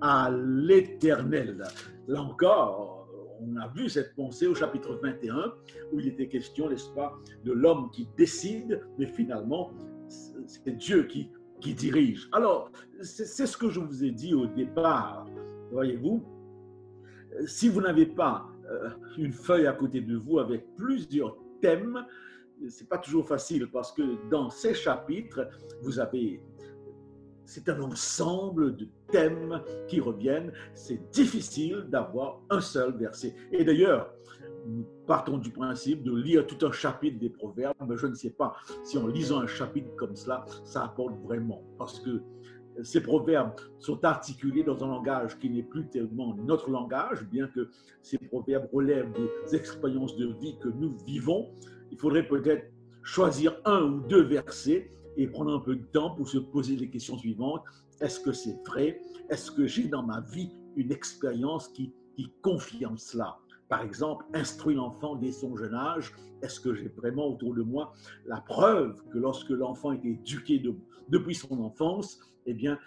à 0.02 0.32
l'Éternel. 0.32 1.64
Là 2.08 2.22
encore, 2.22 3.08
on 3.42 3.58
a 3.58 3.68
vu 3.70 3.90
cette 3.90 4.16
pensée 4.16 4.48
au 4.48 4.54
chapitre 4.54 5.00
21, 5.02 5.54
où 5.92 6.00
il 6.00 6.08
était 6.08 6.28
question, 6.28 6.70
n'est-ce 6.70 6.90
pas, 6.94 7.14
de 7.44 7.52
l'homme 7.52 7.90
qui 7.92 8.08
décide, 8.18 8.82
mais 8.98 9.08
finalement, 9.08 9.72
c'est 10.08 10.78
Dieu 10.78 11.04
qui, 11.04 11.32
qui 11.60 11.74
dirige. 11.74 12.30
Alors, 12.32 12.72
c'est 13.02 13.48
ce 13.48 13.58
que 13.58 13.70
je 13.70 13.80
vous 13.80 14.04
ai 14.04 14.12
dit 14.12 14.34
au 14.36 14.46
départ, 14.46 15.26
voyez-vous. 15.72 16.24
Si 17.48 17.68
vous 17.68 17.82
n'avez 17.82 18.06
pas 18.06 18.46
euh, 18.70 18.90
une 19.18 19.34
feuille 19.34 19.66
à 19.66 19.74
côté 19.74 20.02
de 20.02 20.16
vous 20.16 20.38
avec 20.38 20.76
plusieurs 20.76 21.36
thèmes, 21.62 22.06
c'est 22.70 22.88
pas 22.88 22.98
toujours 22.98 23.28
facile 23.28 23.70
parce 23.72 23.92
que 23.92 24.30
dans 24.30 24.50
ces 24.50 24.74
chapitres, 24.74 25.48
vous 25.82 26.00
avez 26.00 26.42
c'est 27.46 27.68
un 27.70 27.82
ensemble 27.82 28.76
de 28.76 28.88
thèmes 29.12 29.62
qui 29.88 30.00
reviennent. 30.00 30.52
C'est 30.74 31.10
difficile 31.12 31.86
d'avoir 31.90 32.40
un 32.50 32.62
seul 32.62 32.98
verset. 32.98 33.36
Et 33.52 33.64
d'ailleurs, 33.64 34.14
nous 34.66 34.86
partons 35.06 35.38
du 35.38 35.52
principe 35.52 36.04
de 36.04 36.16
lire 36.16 36.48
tout 36.48 36.66
un 36.66 36.72
chapitre 36.72 37.20
des 37.20 37.30
proverbes. 37.30 37.76
Mais 37.88 37.98
je 37.98 38.08
ne 38.08 38.16
sais 38.16 38.30
pas 38.30 38.56
si 38.84 38.98
en 38.98 39.08
lisant 39.08 39.42
un 39.42 39.48
chapitre 39.48 39.94
comme 39.96 40.16
cela, 40.16 40.46
ça 40.64 40.86
apporte 40.86 41.16
vraiment. 41.24 41.64
Parce 41.78 42.00
que 42.00 42.22
ces 42.82 43.04
proverbes 43.04 43.54
sont 43.78 44.04
articulés 44.04 44.64
dans 44.64 44.84
un 44.84 44.88
langage 44.88 45.38
qui 45.38 45.50
n'est 45.50 45.64
plus 45.64 45.88
tellement 45.90 46.36
notre 46.36 46.72
langage, 46.72 47.24
bien 47.30 47.48
que 47.48 47.70
ces 48.02 48.18
proverbes 48.18 48.68
relèvent 48.74 49.12
des 49.12 49.56
expériences 49.56 50.16
de 50.16 50.34
vie 50.42 50.58
que 50.60 50.70
nous 50.70 50.98
vivons. 51.06 51.52
Il 51.94 52.00
faudrait 52.00 52.28
peut-être 52.28 52.74
choisir 53.04 53.56
un 53.66 53.84
ou 53.84 54.00
deux 54.08 54.24
versets 54.24 54.90
et 55.16 55.28
prendre 55.28 55.54
un 55.54 55.60
peu 55.60 55.76
de 55.76 55.86
temps 55.86 56.16
pour 56.16 56.28
se 56.28 56.40
poser 56.40 56.76
les 56.76 56.90
questions 56.90 57.20
suivantes. 57.20 57.62
Est-ce 58.02 58.20
que 58.20 58.32
c'est 58.32 58.58
vrai? 58.66 59.00
Est-ce 59.30 59.52
que 59.52 59.68
j'ai 59.68 59.88
dans 59.88 60.02
ma 60.02 60.22
vie 60.22 60.50
une 60.76 60.92
expérience 60.92 61.68
qui, 61.68 61.94
qui 62.16 62.34
confirme 62.42 62.98
cela? 62.98 63.38
Par 63.70 63.84
exemple, 63.84 64.26
instruire 64.34 64.78
l'enfant 64.78 65.16
dès 65.18 65.32
son 65.32 65.56
jeune 65.56 65.76
âge, 65.76 66.12
est-ce 66.42 66.60
que 66.60 66.74
j'ai 66.74 66.88
vraiment 66.88 67.28
autour 67.28 67.54
de 67.54 67.62
moi 67.62 67.94
la 68.26 68.42
preuve 68.42 68.96
que 69.12 69.20
lorsque 69.20 69.52
l'enfant 69.52 69.92
est 69.92 70.04
éduqué 70.04 70.64
depuis 71.10 71.36
son 71.36 71.60
enfance, 71.62 72.20
eh 72.48 72.56
bien, 72.56 72.80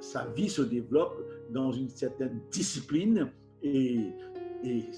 sa 0.00 0.26
vie 0.30 0.48
se 0.48 0.62
développe 0.62 1.16
dans 1.50 1.70
une 1.70 1.90
certaine 1.90 2.40
discipline 2.50 3.30
et, 3.62 4.10
et 4.64 4.90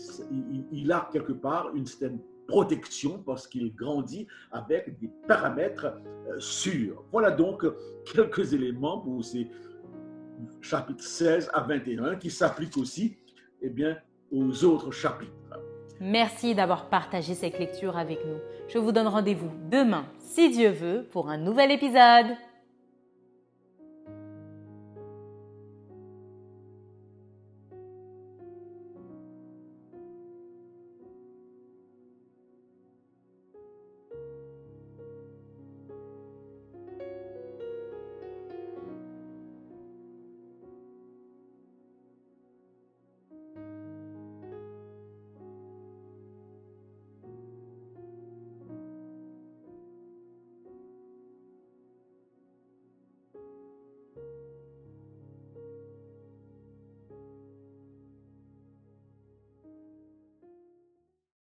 il 0.72 0.90
a 0.92 1.10
quelque 1.12 1.32
part 1.34 1.74
une 1.74 1.84
certaine 1.84 2.20
protection 2.48 3.22
parce 3.24 3.46
qu'il 3.46 3.72
grandit 3.74 4.26
avec 4.50 4.98
des 4.98 5.10
paramètres 5.28 5.86
euh, 6.28 6.40
sûrs. 6.40 7.04
Voilà 7.12 7.30
donc 7.30 7.64
quelques 8.12 8.52
éléments 8.52 8.98
pour 8.98 9.24
ces 9.24 9.48
chapitres 10.60 11.04
16 11.04 11.50
à 11.52 11.60
21 11.60 12.16
qui 12.16 12.30
s'appliquent 12.30 12.78
aussi 12.78 13.16
eh 13.62 13.68
bien, 13.68 13.98
aux 14.32 14.64
autres 14.64 14.90
chapitres. 14.90 15.32
Merci 16.00 16.54
d'avoir 16.54 16.88
partagé 16.88 17.34
cette 17.34 17.58
lecture 17.58 17.96
avec 17.96 18.24
nous. 18.24 18.38
Je 18.68 18.78
vous 18.78 18.92
donne 18.92 19.08
rendez-vous 19.08 19.50
demain, 19.70 20.04
si 20.20 20.50
Dieu 20.50 20.70
veut, 20.70 21.06
pour 21.10 21.28
un 21.28 21.38
nouvel 21.38 21.72
épisode. 21.72 22.36